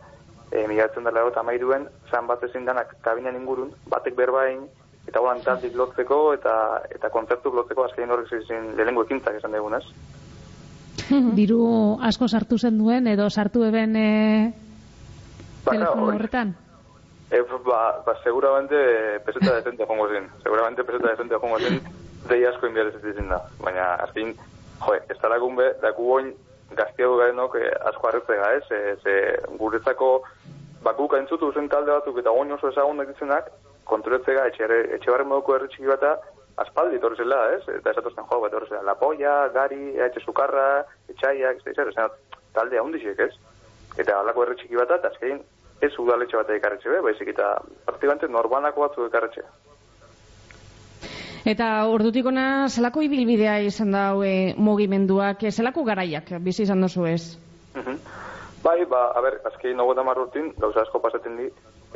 [0.52, 4.66] e, migatzen dela gota mairuen, zan bat ezin danak kabinan ingurun, batek berbain,
[5.08, 6.54] eta holan taldik lotzeko, eta
[6.92, 9.84] eta kontzertuk lotzeko, azkein horrek zizien lehenengo ekintzak esan degunez.
[11.38, 11.62] Diru
[12.04, 14.10] asko sartu zen duen, edo sartu eben e,
[15.64, 16.54] telefono horretan?
[17.32, 18.76] E, ba, ba, seguramente
[19.24, 20.28] peseta decente jongo zen.
[20.42, 21.80] Seguramente peseta decente jongo zen,
[22.28, 23.40] dei asko inbiarez ez da.
[23.64, 24.34] Baina, azkin,
[24.84, 26.34] joe, ez da lagun be, daku goin
[26.78, 28.64] gaztiago garenok eh, asko harretzega, ez?
[28.70, 29.16] E, ze
[29.60, 30.10] guretzako,
[30.82, 33.50] ba, guk aintzutu zen talde batzuk eta goin oso ezagun ditzenak,
[33.88, 36.16] kontroletzega, etxe, etxe barren moduko herri txiki bata,
[36.62, 37.62] aspaldi torri zela, ez?
[37.78, 42.52] Eta esatozten jo, bat torri zela, La Polla, Gari, etxe Sukarra, etxaiak, ez da, ez
[42.52, 43.32] talde handixek, ez?
[43.98, 45.42] Eta halako herri txiki bata, eta azkein,
[45.82, 47.56] ez udaletxe bat ekarretxe be, baizik eta
[47.86, 49.42] praktikamente norbanako batzu ekarretxe.
[51.44, 57.06] Eta ordutik ona zelako ibilbidea izan da e, mugimenduak, e, zelako garaiak bizi izan dozu
[57.06, 57.36] ez?
[57.74, 57.98] Mhm.
[58.62, 61.48] Bai, ba, a ber, azkein nogo da marrutin, gauza asko pasaten di,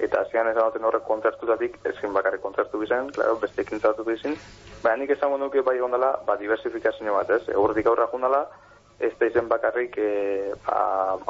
[0.02, 4.34] eta azian esan duten horrek kontzertutatik, ezin bakarrik kontzertu bizan, claro, beste ekintza batu bizin,
[4.82, 7.44] baina nik esango nuke bai gondala, ba, diversifikazio bat, ez?
[7.54, 8.42] Eurdik aurra jundala,
[8.98, 10.80] ez da izen bakarrik, e, ba,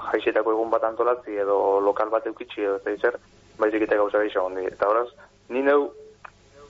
[0.09, 3.21] jaixetako egun bat antolatzi, edo lokal bat eukitxi, edo ez da izer,
[3.61, 4.65] baizik eta gauza gehiago gondi.
[4.73, 5.11] Eta horaz,
[5.53, 5.91] ni neu,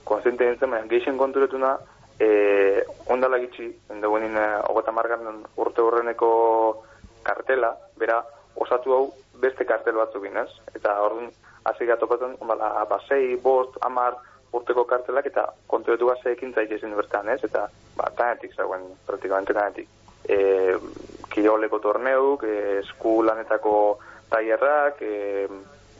[0.07, 1.75] konzente nintzen, baina geixen konturetuna,
[2.19, 2.83] e,
[3.13, 4.39] ondala gitxi, nien,
[4.69, 6.29] hogeta margan urte horreneko
[7.27, 8.21] kartela, bera,
[8.55, 9.03] osatu hau
[9.41, 10.49] beste kartel batzuk binez.
[10.75, 11.29] Eta orduan,
[11.67, 14.17] hasi gatopatzen, bala, basei, bost, amar,
[14.55, 17.41] urteko kartelak, eta konturetu gazte ekintza ikizin bertan, ez?
[17.43, 19.89] Eta, ba, tanetik zauen, praktikamente tanetik.
[20.27, 20.37] E,
[21.33, 23.73] kiroleko torneuk, e, esku lanetako
[24.31, 25.47] tailerrak, e,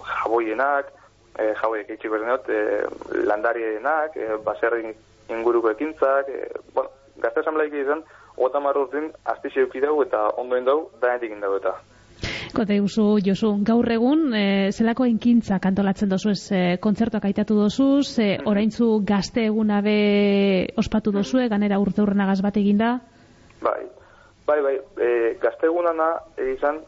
[0.07, 0.93] jaboienak,
[1.37, 4.93] e, jaboiek eitxik berdenot, e, landarienak, e, baserri
[5.29, 6.89] inguruko ekintzak, e, bueno,
[7.21, 8.03] gazte asamblaik izan,
[8.37, 11.77] gota marrotin, astixe eukidau eta ondoen dau, danetik indau eta.
[12.55, 18.17] Kote guzu, Josu, gaur egun, e, zelako enkintza kantolatzen dozu ez, e, kontzertuak aitatu dozuz,
[18.23, 19.97] e, oraintzu gazte eguna be
[20.77, 22.95] ospatu dozue, ganera urte urrenagaz bat eginda?
[23.61, 23.81] Bai,
[24.47, 25.11] bai, bai, e,
[25.41, 26.13] gazte egunana
[26.55, 26.81] izan,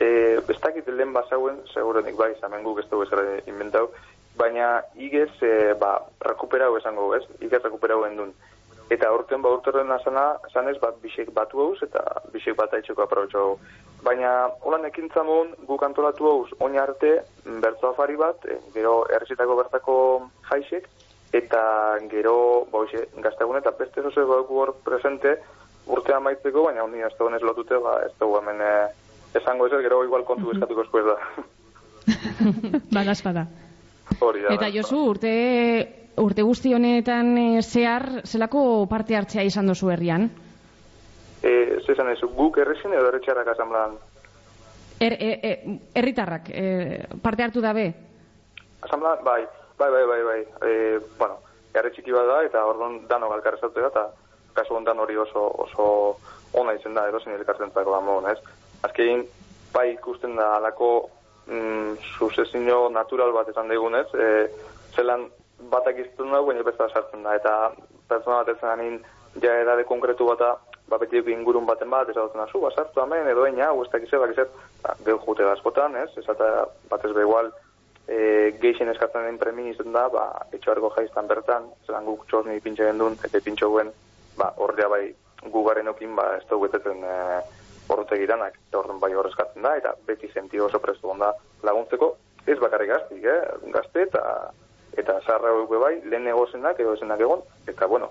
[0.00, 3.88] e, ez dakit lehen bazauen, segurenik bai, zamen guk ez dugu ezer inventau,
[4.36, 7.24] baina igez, e, ba, rekuperau esango, ez?
[7.40, 8.34] Igez rekuperau endun.
[8.92, 13.42] Eta urten ba urterren asana, zanez, bat bisek batu hauz, eta bisek bat aitzeko aprobetxo
[13.42, 13.56] hau.
[14.06, 14.32] Baina,
[14.62, 17.16] holan ekintza mon, guk antolatu hauz, oin arte,
[17.64, 19.96] bertzo afari bat, e, gero errezetako bertako
[20.50, 20.86] jaisek,
[21.34, 21.62] eta
[22.12, 22.36] gero,
[22.70, 25.34] ba, hoxe, gaztegun eta beste zoze bauku hor presente,
[25.86, 28.88] urte amaitzeko, baina hondi ez ez lotute, ba, ez dugu hemen eh,
[29.36, 31.16] esango ezer, gero igual kontu eskatuko eskuez da.
[32.96, 33.46] Badaz bada.
[34.20, 34.54] Hori da.
[34.54, 34.70] Eta.
[34.74, 35.32] Josu, urte,
[36.22, 40.28] urte guzti honetan e, zehar, zelako parte hartzea izan dozu herrian?
[41.42, 43.96] Eh, zesan ez, guk errezin edo erretxarrak asamblean?
[44.98, 47.90] Er, e, e, herritarrak, e, parte hartu dabe?
[48.86, 49.42] Asamblean, bai,
[49.78, 50.40] bai, bai, bai, bai.
[50.70, 51.40] E, bueno,
[51.74, 54.06] erre txiki bat da, eta orduan dano galkarrezatu da, eta
[54.56, 55.86] kasu honetan hori oso, oso
[56.56, 58.38] ona izen da, edo zen elkartzen zako da ez?
[58.82, 59.24] Azkein,
[59.72, 61.08] bai ikusten da alako
[61.46, 64.28] mm, sucesio natural bat esan digunez, e,
[64.94, 65.28] zelan
[65.72, 67.72] batak izten da, baina besta sartzen da, eta
[68.08, 68.98] pertsona bat ezen anin,
[69.42, 70.56] ja edade konkretu bata,
[70.88, 74.18] ba, beti ingurun baten bat, ez adotzen zu, basartu hemen, edo eina, hau ez dakize,
[74.22, 74.52] bakizet,
[74.82, 76.10] ba, geu jute da askotan, ez?
[76.16, 77.52] Ez eta batez be igual,
[78.06, 82.90] e, geixen eskatzen den premin izan da, ba, etxoarko jaiztan bertan, zelan guk txosni pintxe
[82.90, 83.92] gendun, eta pintxo guen,
[84.38, 85.04] ba, ordea bai,
[85.52, 87.16] gu garenokin ba, ez dugu betetzen e,
[87.88, 91.32] horretegi danak, eta orduan bai horrezkatzen da, eta beti sentio oso prestu onda
[91.66, 92.12] laguntzeko,
[92.46, 93.40] ez bakarrik gaztik, eh?
[93.74, 94.22] gazte eta
[94.96, 98.08] eta zarra hauek bai, lehen egozenak, edo ezenak egon, eta bueno,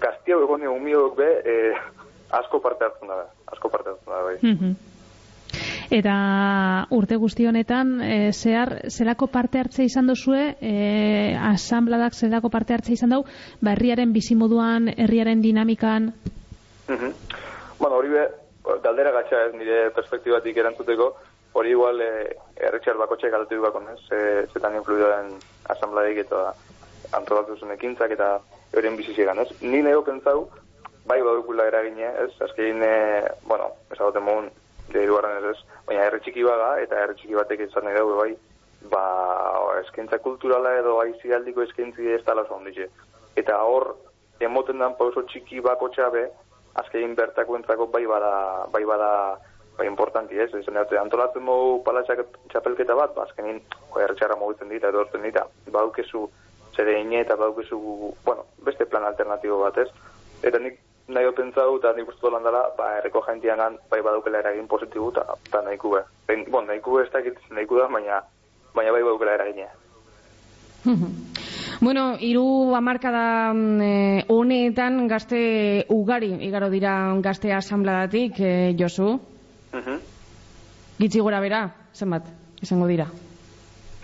[0.00, 1.56] gazti hau egon umiok be, e,
[2.38, 4.36] asko parte hartzen da, asko parte hartzen da, bai.
[4.42, 4.76] Mhm.
[5.90, 6.14] Eta
[6.92, 12.92] urte guzti honetan, e, zehar, zelako parte hartze izan dozue, e, asambladak zelako parte hartze
[12.92, 13.24] izan dau,
[13.60, 16.12] ba, herriaren bizimoduan, herriaren dinamikan,
[16.88, 17.12] Mhm.
[17.78, 18.28] Bueno, hori be,
[18.84, 21.12] galdera gatxa ez nire perspektibatik erantzuteko,
[21.58, 24.00] hori igual eh, erretxar bakotxe galatu dukakon, ez?
[24.12, 24.20] E,
[24.52, 25.32] zetan influidoen
[25.74, 26.52] asambladik eta
[27.18, 28.36] antolatu zuen ekintzak eta
[28.76, 29.48] euren biziziegan, ez?
[29.62, 30.48] Ni nego pentsau,
[31.08, 32.30] bai badukula eragine, ez?
[32.44, 34.50] Azkein, e, bueno, esagoten mogun,
[34.92, 38.32] dehirugarren ez ez, baina herri txiki baga, eta herri txiki batek izan nahi daue bai,
[38.92, 39.04] ba,
[39.82, 42.88] eskaintza kulturala edo aizialdiko eskaintzi ez dala oso onditxe.
[43.40, 43.94] Eta hor,
[44.44, 46.28] emoten dan pauso txiki bako txabe,
[46.80, 47.60] azkein bertako
[47.92, 49.38] bai bada, bai bada,
[49.78, 53.60] bai importanti ez, izan dut, antolatzen mogu palatxak txapelketa bat, ba, azkenin,
[53.96, 56.28] erretxarra mugitzen dita, edo horten dita, baukezu
[56.76, 57.78] zede ine eta baukezu,
[58.24, 59.88] bueno, beste plan alternatibo bat ez,
[60.42, 65.10] eta nik nahi pentsau eta nik uste dela, ba, erreko jaintianan, bai badaukela eragin positibo
[65.10, 66.02] eta, nahiko be.
[66.26, 68.22] Ben, bon, nahiko be ez dakit nahiko da, baina,
[68.74, 69.68] baina bai badaukela eragine.
[71.80, 79.20] Bueno, hiru hamarkada mm, eh, honetan gazte ugari igaro dira gazte asambladatik, eh, Josu.
[79.72, 80.00] Mhm.
[80.98, 81.60] Gitzi gora bera,
[81.94, 82.26] zenbat,
[82.60, 83.06] izango dira.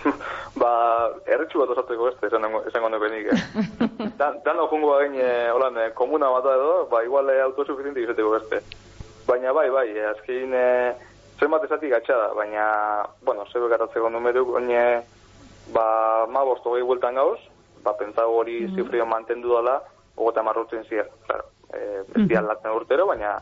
[0.63, 0.71] ba,
[1.27, 3.41] erretxu bat osateko beste, esango, esango nuke nik, eh?
[4.21, 8.37] Dan, dan jungo bagen, eh, holan, eh, komuna bat edo, ba, igual eh, autosuficiente izateko
[8.37, 8.63] beste.
[9.27, 10.95] Baina bai, bai, eh, azkein, eh,
[11.41, 12.69] zenbat esatik gatsa da, baina,
[13.27, 15.03] bueno, zebe garatzeko numeruk, oine,
[15.73, 17.39] ba, ma bost hogei bueltan gauz,
[17.83, 19.81] ba, pentsago hori zifrio mantendu dela,
[20.17, 23.39] ogota marrotzen zier, claro, eh, ez aldatzen urtero, baina,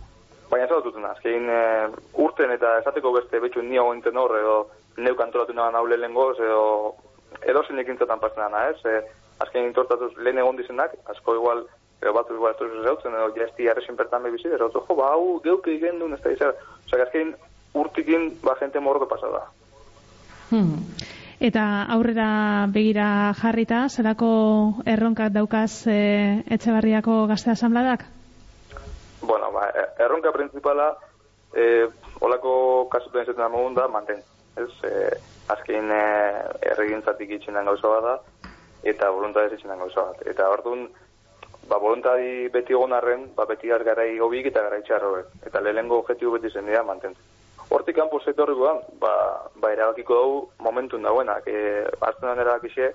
[0.51, 4.57] baina ez azkein, eh, urten eta esateko beste betxu ni hau enten hor, edo
[4.97, 6.95] neuk antolatu nahan haule edo
[7.41, 8.85] edo zen ekintzatan pasen dana, ez?
[8.85, 9.03] E,
[9.39, 11.65] azken intortatuz lehen egon dizenak, asko igual,
[12.03, 15.41] edo batzu igual ez duz zeutzen, edo jazti arrexin bertan bebizi, edo jo, ba, hau,
[15.45, 16.55] geuk egin duen ez da izan.
[16.87, 17.35] Osa, azken
[17.75, 19.47] urtikin, ba, jente morro pasada.
[20.51, 20.85] Hmm.
[21.41, 28.05] Eta aurrera begira jarrita, zelako erronkak daukaz e, etxebarriako gazte asambladak?
[29.23, 30.93] Bueno, ba, e- erronka principala,
[31.55, 31.89] e,
[32.21, 34.23] olako kasuten ezetan amogun da, manten.
[34.57, 34.93] Ez, e,
[35.49, 36.03] azkein e,
[36.75, 38.51] erregintzatik itxinan gauza bat da,
[38.83, 40.27] eta voluntadez itxinan gauza bat.
[40.29, 40.89] Eta orduan,
[41.69, 45.47] ba, voluntadi beti egon arren, ba, beti garai hobik eta garai txarroek.
[45.47, 47.32] Eta lehenengo objektibo beti zen dira mantentzen.
[47.73, 49.13] Hortik kanpo zetorrikoan, ba,
[49.57, 51.47] ba erabakiko dugu momentun dauenak.
[51.49, 52.91] E, Aztenan erabakixe,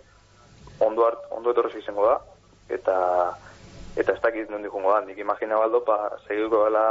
[0.86, 2.18] ondo, hart, ondo etorrez izango da,
[2.70, 2.98] eta
[3.98, 5.02] eta ez dakit nondik jungo da.
[5.02, 5.98] Nik imagina baldo, ba,
[6.28, 6.86] segiko dela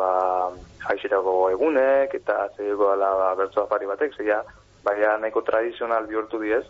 [0.00, 0.10] ba,
[0.88, 4.42] jaixerako egunek, eta segiko dela ba, bertso afari batek, zeia,
[4.82, 6.66] baina nahiko tradizional bihurtu diez,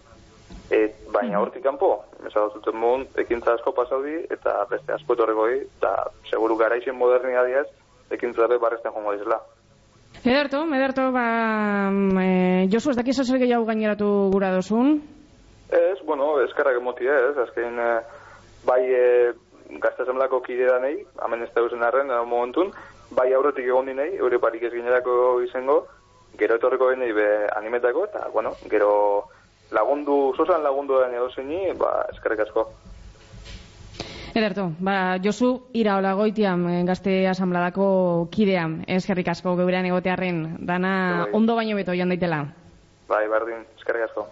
[0.69, 5.93] Et, baina hortik kanpo, esagatuten mun, ekintza asko pasaudi, eta beste asko etorregoi, eta
[6.29, 7.65] seguru garaixen modernia diez,
[8.13, 9.39] ekintza dabe barrezten jongo dizela.
[10.25, 11.91] Ederto, ederto, ba,
[12.23, 14.99] eh, Josu, ez dakiz zer gehiago gaineratu gura dozun?
[15.71, 18.01] Ez, bueno, eskarrak emoti ez, azken eh,
[18.67, 19.33] bai e,
[19.79, 22.73] gaztasemlako kide danei, hemen ez da eusen arren, eh, momentun,
[23.15, 25.85] bai aurretik egon dinei, eure parik ez ginerako izango,
[26.41, 28.91] gero etorreko genei be animetako, eta, bueno, gero
[29.71, 32.67] lagundu, sosan lagundu den edo zeini, ba, eskarrik asko.
[34.35, 40.93] Ederto, ba, Josu, ira hola goitiam eh, gazte asambladako kideam, eskerrik asko geurean egotearren, dana
[41.25, 41.31] Bai.
[41.41, 42.45] ondo baino beto joan daitela.
[43.09, 44.27] Bai, berdin, eskarrik asko.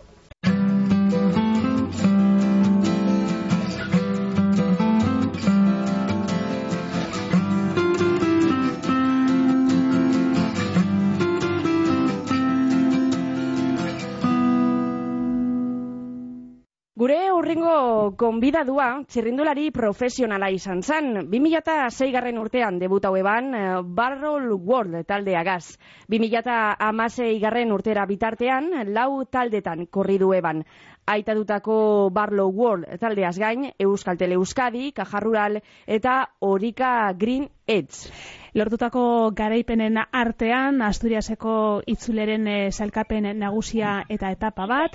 [17.07, 17.73] Gure urringo
[18.19, 21.21] konbidadua txirrindulari profesionala izan zen.
[21.31, 23.61] 2006 garren urtean debutau eban eh,
[24.01, 25.77] Barrel World taldeagaz.
[26.11, 30.65] 2006 garren urtera bitartean lau taldetan korridu eban.
[31.07, 38.11] Aitatutako Barlow World taldeaz gain, Euskaltel Euskadi, Kajarrural eta Orika Green Edge.
[38.57, 44.95] Lortutako garaipenen artean, Asturiaseko itzuleren e, salkapen nagusia eta etapa bat,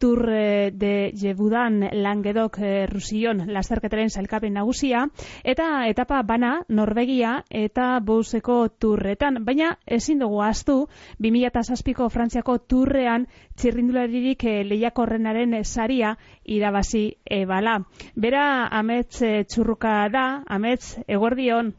[0.00, 5.02] Tour eh, de Jebudan Langedok e, Rusion lasterketaren salkapen nagusia,
[5.44, 9.42] eta etapa bana Norvegia eta Bouseko turretan.
[9.44, 10.78] Baina ezin dugu astu,
[11.20, 13.28] 2007ko Frantziako turrean
[13.60, 16.16] txirrindularirik e, lehiakorrenaren eh, saria
[16.48, 17.10] irabazi
[17.42, 17.76] ebala.
[18.16, 21.74] Bera, amets e, txurruka da, amets, eguerdion.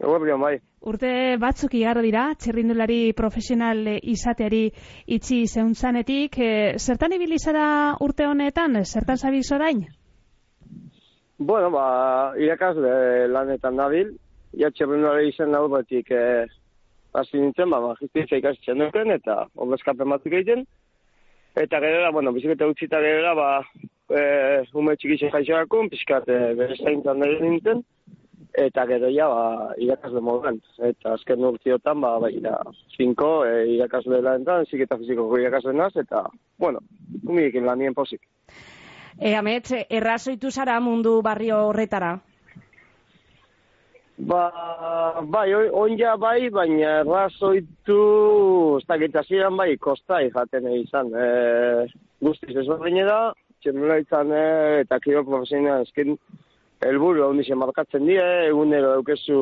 [0.00, 0.56] Eguerdion, bai.
[0.90, 4.64] Urte batzuk igarro dira, txirrindulari profesional eh, izateari
[5.16, 7.66] itxi zeuntzanetik, e, zertan ibili zara
[8.02, 9.84] urte honetan, zertan zabiz orain?
[11.38, 11.84] Bueno, ba,
[12.38, 14.10] irakasle lanetan nabil,
[14.58, 16.50] ja txerrendulari izen aurretik eh,
[17.14, 20.66] hasi nintzen, ba, magistritza ikasten duken, eta obezkapen batzuk egiten.
[21.62, 23.48] Eta gero, bueno, biziketa utzita gero, ba,
[24.10, 24.22] e,
[24.74, 27.84] ume txikixe jaixoakun, pixkat e, bere zaintzan nintzen,
[28.54, 30.58] eta gero ja, ba, irakasle moduan.
[30.78, 32.56] Eta azken urtiotan, ba, ba, ira,
[32.96, 36.24] finko, e, irakasle lanetan, ziketa fizikoko irakasle naz, eta,
[36.58, 36.82] bueno,
[37.26, 38.20] umiekin lanien posik.
[39.18, 42.18] E, amets, errazoitu zara mundu barrio horretara?
[44.22, 44.42] Ba,
[45.24, 48.00] bai, oi- onja bai, baina errazoitu,
[48.78, 51.10] ez dakit hasieran bai, kostai jaten izan.
[51.16, 51.88] E,
[52.22, 53.32] guztiz ezberdine da,
[53.62, 54.44] txemela izan e,
[54.84, 56.16] eta kiro profesional eskin
[56.86, 59.38] helburu hau nixen markatzen die, egunero daukezu,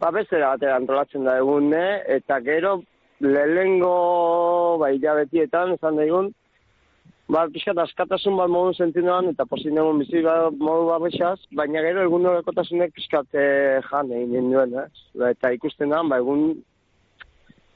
[0.00, 2.80] ba, bestera batera antolatzen da egune, eta gero
[3.20, 6.30] lehengo, bai, hilabetietan, esan da egun,
[7.30, 12.08] ba, pixkat askatasun bat modu sentinuan, eta pozin egun bizi ba- modu barrexaz, baina gero
[12.08, 14.88] egun horrekotasunek pixkat eh, jan egin duen, eh?
[15.20, 16.62] Ba, eta ikusten da, ba, egun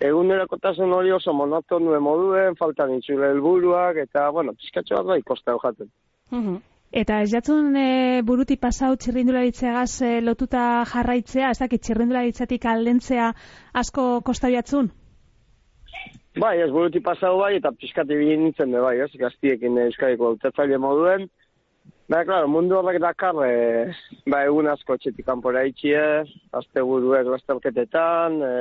[0.05, 5.93] egunerokotasun hori oso monotonue moduen, faltan itxule helburuak, eta, bueno, pixkatxo bat bai kosta jaten.
[6.95, 7.87] Eta ez jatzun e,
[8.23, 13.33] buruti pasau txirrindularitzeagaz e, lotuta jarraitzea, ez dakit txirrindularitzatik aldentzea
[13.81, 14.93] asko kosta jatzun?
[16.39, 20.79] Bai, ez buruti pasau bai, eta pixkat ibili nintzen be bai, ez, gaztiekin euskadiko autetzaile
[20.85, 21.27] moduen.
[22.07, 23.91] Ba, klaro, mundu horrek dakar, e,
[24.31, 26.07] ba, egun asko etxetik kanpora itxie,
[26.61, 28.55] azte buruek lasterketetan, e,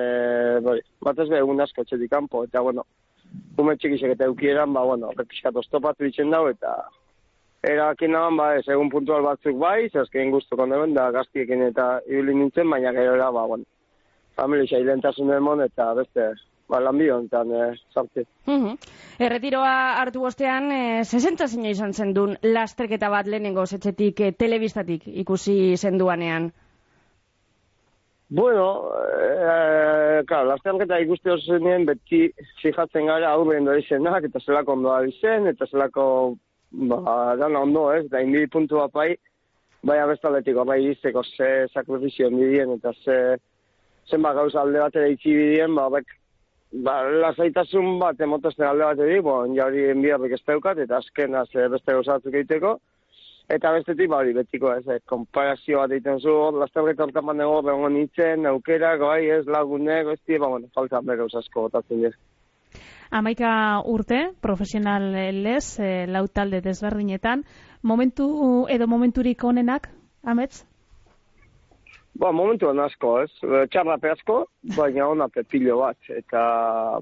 [0.66, 2.88] bai, batez be egun asko etxetik kanpo, eta, bueno,
[3.62, 6.80] ume txikisek eta eukieran, ba, bueno, pixkat oztopatu ditzen dau, eta
[7.64, 12.36] erakin nahan, ba, ez, egun puntual batzuk bai, zazkein guztuko neuen, da gaztiekin eta ibili
[12.36, 13.64] nintzen, baina gero era, ba, bueno,
[14.36, 16.32] familia ilentasun emon, eta beste,
[16.70, 18.26] ba, lanbio enten, e, sartze.
[18.48, 18.76] Mhm.
[19.28, 25.78] Erretiroa hartu bostean, e, zezentazina izan zen duen lasterketa bat lehenengo zetxetik e, telebistatik ikusi
[25.78, 26.52] zenduanean.
[28.34, 28.90] Bueno,
[29.22, 32.32] eh, claro, lasterketa ikuste zenien beti
[32.64, 36.06] fijatzen gara hau behin doi zenak, eta zelako ondo zen, eta zelako,
[36.74, 39.10] ba, dana ondo, ez, da inbidi puntu bat bai,
[39.84, 43.18] bai abestaletiko, bai izteko ze sakrifizio bidien, eta ze,
[44.10, 46.16] zenba gauza alde batera itxi bidien, ba, bek,
[46.86, 51.70] ba, lasaitasun bat emotazten alde bateri, bon, ja hori enbiarrik ez daukat, eta azkena ze
[51.70, 52.80] beste gauza batzuk egiteko,
[53.52, 57.36] Eta bestetik, ba, hori betiko ez, eh, konparazio bat egiten zu, hor, lasterketa hortan bat
[57.36, 62.16] nego, begon nintzen, aukerak, bai, ez, lagunek, ez, ba, bueno, falta bere asko botatzen dira.
[63.14, 67.44] Amaika urte, profesional lez, e, lau talde desberdinetan,
[67.84, 68.26] momentu
[68.74, 69.92] edo momenturik onenak,
[70.26, 70.64] amets?
[72.18, 74.38] Ba, momentuan asko, ez, Eh, txarrape asko,
[74.78, 76.42] baina ona pepilo bat, eta,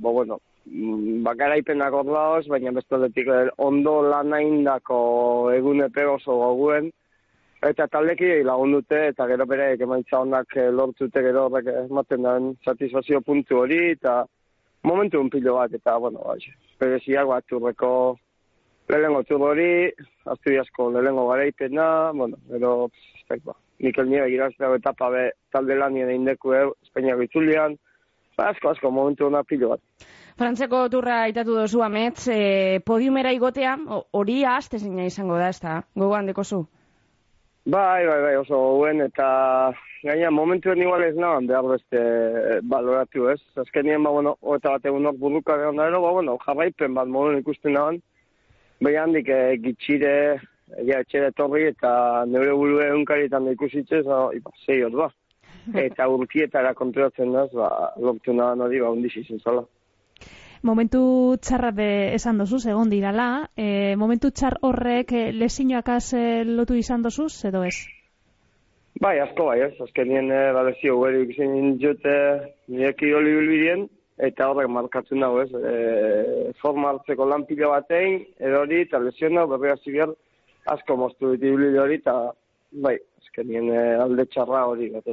[0.03, 5.87] ba, bueno, mm, ba, garaipenak hor daoz, baina bestaletik eh, ondo lanaindako egune
[6.17, 6.91] oso goguen,
[7.61, 13.21] eta taldeki lagundute, eta gero bere emaitza onak eh, lortzute gero horrek ematen den satisfazio
[13.21, 14.25] puntu hori, eta
[14.83, 16.39] momentu un pilo bat, eta, bueno, bai,
[16.79, 18.17] bereziak bat turreko
[18.91, 19.91] lehengo tur hori,
[20.25, 26.25] Asturiasko lehengo garaipena, bueno, ez dakit ba, Mikel Nieve girazteko etapa be talde lanien egin
[26.25, 27.77] deku, eh, Espainiako itzulian,
[28.37, 29.81] ba, asko, asko, momentu hona pilo bat.
[30.37, 33.75] Frantzeko turra aitatu dozu amets, e, podiumera igotea,
[34.17, 36.65] hori ahazte zina izango da, ez da, gogoan dekozu.
[37.63, 39.25] Bai, bai, bai, oso guen, eta
[40.01, 43.37] gaina momentuen igual ez nahan behar beste eh, baloratu ez.
[43.63, 47.37] Azkenien, ba, bueno, eta bat egun hor burruka behar da, ba, bueno, jarraipen bat moduen
[47.37, 47.99] ikusten nahan.
[48.81, 50.13] Bai handik e, gitxire,
[50.87, 51.91] ja, etxere etorri eta
[52.25, 55.11] neure burue egunkarietan da ikusitzez, ba, iba, zei ba.
[55.85, 59.67] Eta urkietara konturatzen daz, ba, lortu nahan hori, ba, undiz izin zola.
[60.61, 60.99] Momentu
[61.41, 67.01] txarra be esan dozu, egon dirala, e, momentu txar horrek e, lesinoakaz e, lotu izan
[67.01, 67.79] dozuz, edo ez?
[69.01, 69.71] Bai, asko bai, ez.
[69.81, 72.13] Azkenien e, balezio gure ikusen jote
[72.69, 73.87] nire kiroli bilbidien,
[74.29, 75.49] eta horrek markatzen dago, ez.
[75.49, 80.13] E, forma hartzeko lan pila batein, edo hori, eta lesion dago, berri hasi behar,
[80.77, 82.19] asko moztu ditu hori, eta
[82.85, 85.09] bai, azkenien e, alde txarra hori, bat.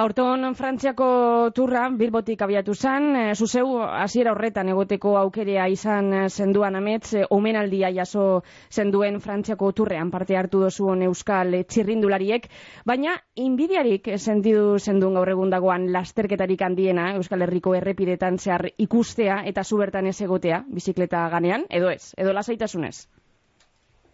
[0.00, 1.06] Aurton Frantziako
[1.52, 7.26] turra Bilbotik abiatu zen, e, zuzeu hasiera horretan egoteko aukerea izan eh, zenduan amets, e,
[7.36, 8.24] omenaldia jaso
[8.72, 12.48] zenduen Frantziako turrean parte hartu dozuen euskal eh, txirrindulariek,
[12.88, 19.64] baina inbidiarik sentidu zendun gaur egun dagoan lasterketarik handiena Euskal Herriko errepidetan zehar ikustea eta
[19.64, 22.96] zu bertan ez egotea, bizikleta ganean, edo ez, edo lasaitasunez.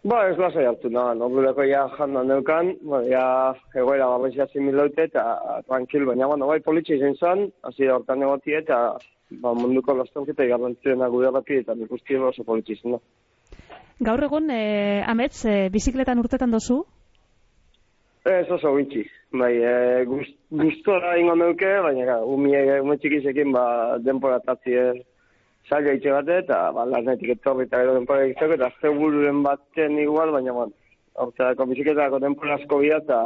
[0.07, 3.23] Ba, ez lasai hartu nahan, ordureko ja janda neukan, ba, ja
[3.75, 5.23] egoera babesi hasi milaute eta
[5.67, 8.77] tranquil, baina bueno, bai politxe izan zen, hasi da hortan egotie eta
[9.43, 13.01] ba, munduko lastanketa garrantzioena gure rapi eta nik uste oso politxe izan da.
[14.07, 16.79] Gaur egun, e, amets, e, bizikletan urtetan dozu?
[18.23, 19.03] Ez oso gitxi,
[19.35, 23.65] bai, e, gust, gustora ingo neuke, baina ga, umie, ume txikisekin ba,
[23.99, 24.79] denpora tatzi
[25.69, 29.99] zaila itxe bate, eta ba, lanetik etorri eta gero denpora egiteko, eta azte bururen baten
[30.01, 30.73] igual, baina bon,
[31.23, 33.19] hortzako bizikletako denpora asko bida, eta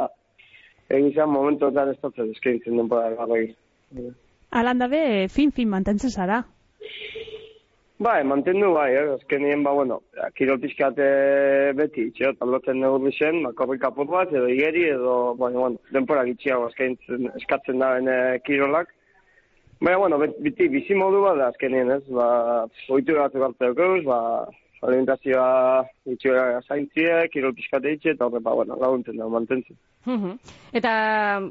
[0.98, 3.54] egizan momentotan ez datzen eskaintzen denpora garregi.
[4.54, 6.44] Alan dabe, fin-fin mantentzen zara.
[8.04, 9.04] Bai, mantendu bai, eh?
[9.14, 10.00] azkenien, ba, bueno,
[10.34, 11.06] kirol pixkate
[11.78, 16.24] beti, itxeo, talotzen neurri zen, ba, korri kapur bat, edo igeri, edo, baina, bueno, denpora
[16.26, 18.90] gitxiago eskatzen da bene kirolak.
[19.84, 22.26] Baina, bueno, bet- beti, bizi modu bat da azkenien, ez, ba,
[22.88, 24.18] oitu batzu gartu dukeuz, ba,
[24.84, 29.76] alimentazioa itxoa zaintzie, kirol pixkate itxe, eta horre, ba, bueno, laguntzen da, mantentzen.
[30.06, 30.38] Mhm.
[30.80, 30.92] Eta,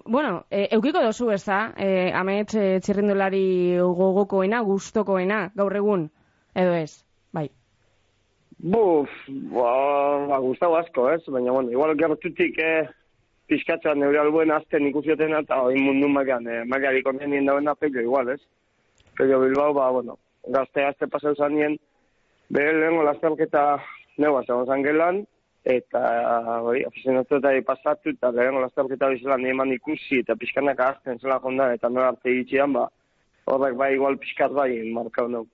[0.06, 6.10] bueno, e, eukiko dozu ez da, e, amets e, txirrindulari gogokoena, gustokoena, gaur egun,
[6.56, 7.04] edo ez,
[7.34, 7.48] bai.
[8.58, 9.10] Buf,
[9.54, 9.70] ba,
[10.30, 11.22] ba gustau asko, ez?
[11.28, 12.88] Baina, bueno, igual gertutik eh,
[13.48, 18.30] pixkatza neure albuen azten ikusiotena eta hori mundu mailan eh, mailarik onenien dagoena pello igual,
[18.36, 18.41] ez?
[19.18, 20.18] Pello Bilbao, ba, bueno,
[20.48, 21.78] gazte gazte pasau zanien,
[22.50, 23.64] bere lehenko lasterketa
[24.18, 25.22] neua zegoen zan gelan,
[25.64, 26.02] eta
[26.66, 31.76] hori, afizionatu eta pasatu, eta lehenko lasterketa bizelan eman ikusi, eta pixkanak azten zela jondan,
[31.78, 32.88] eta nora arte itxian, ba,
[33.46, 35.46] horrek bai igual pixkat bai markau nau.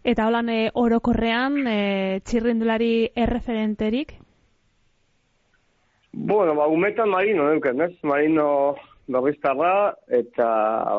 [0.00, 4.14] Eta holan e, orokorrean, e, txirrindulari erreferenterik?
[6.12, 7.92] Bueno, ba, umetan marino neuken, ez?
[8.02, 8.76] Marino
[9.10, 10.46] berriztarra, eta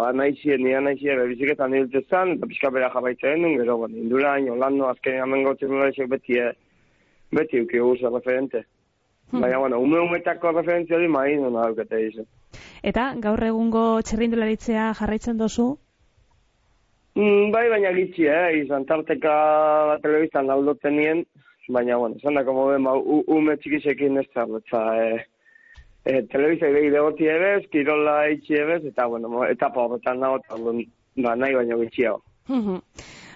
[0.01, 4.49] ba, naizien, nire naizien bebiziketan hiltu zen, eta pixka bera jarraitzen duen, gero, bueno, indurain,
[4.51, 6.53] Holando, azken amengo txirrindularizek beti, eh,
[7.31, 8.65] beti uki guz referente.
[9.31, 12.27] Baina, bueno, ume umetako referentzia hori marino naukete izan.
[12.83, 15.69] Eta gaur egungo txirrindularitzea jarraitzen dozu?
[17.15, 19.35] Mm, bai, baina gitxi, eh, izan tarteka
[20.03, 21.23] telebistan laudoten nien,
[21.67, 25.25] baina, bueno, esan da, como ben, ba, ume txikisekin ez da, etza, eh,
[26.05, 30.59] eh, telebista ibegi degoti ebez, kirola itxi ebez, eta, bueno, etapa horretan nago, eta,
[31.23, 32.21] ba, nahi baino gitxiago.
[32.49, 32.79] Mhm.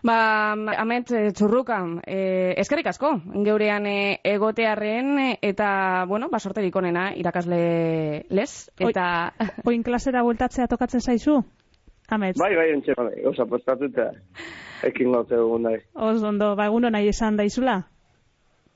[0.05, 2.17] Ba, amet e, txurruka, e,
[2.61, 3.09] eskerrik asko,
[3.45, 9.07] geurean e, egotearren, e, eta, bueno, ba, sorterik onena irakasle les, eta...
[9.69, 11.39] Oin klasera bueltatzea tokatzen zaizu?
[12.13, 12.38] Amets.
[12.38, 14.11] Bai, bai, entxe, bai, osa postatu eta
[14.86, 15.82] ekin gaute dugun nahi.
[15.95, 17.80] Oz, ondo, ba, egun nahi esan daizula?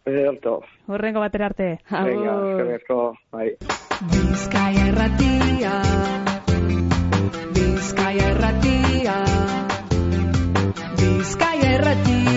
[0.05, 1.79] Ederto, Horrengo batera arte.
[1.89, 2.99] venga, eskerrik asko,
[3.31, 3.49] bai.
[4.13, 5.73] Bizkaia erratia.
[7.53, 9.17] Bizkaia erratia.
[10.99, 12.28] Bizkaia erratia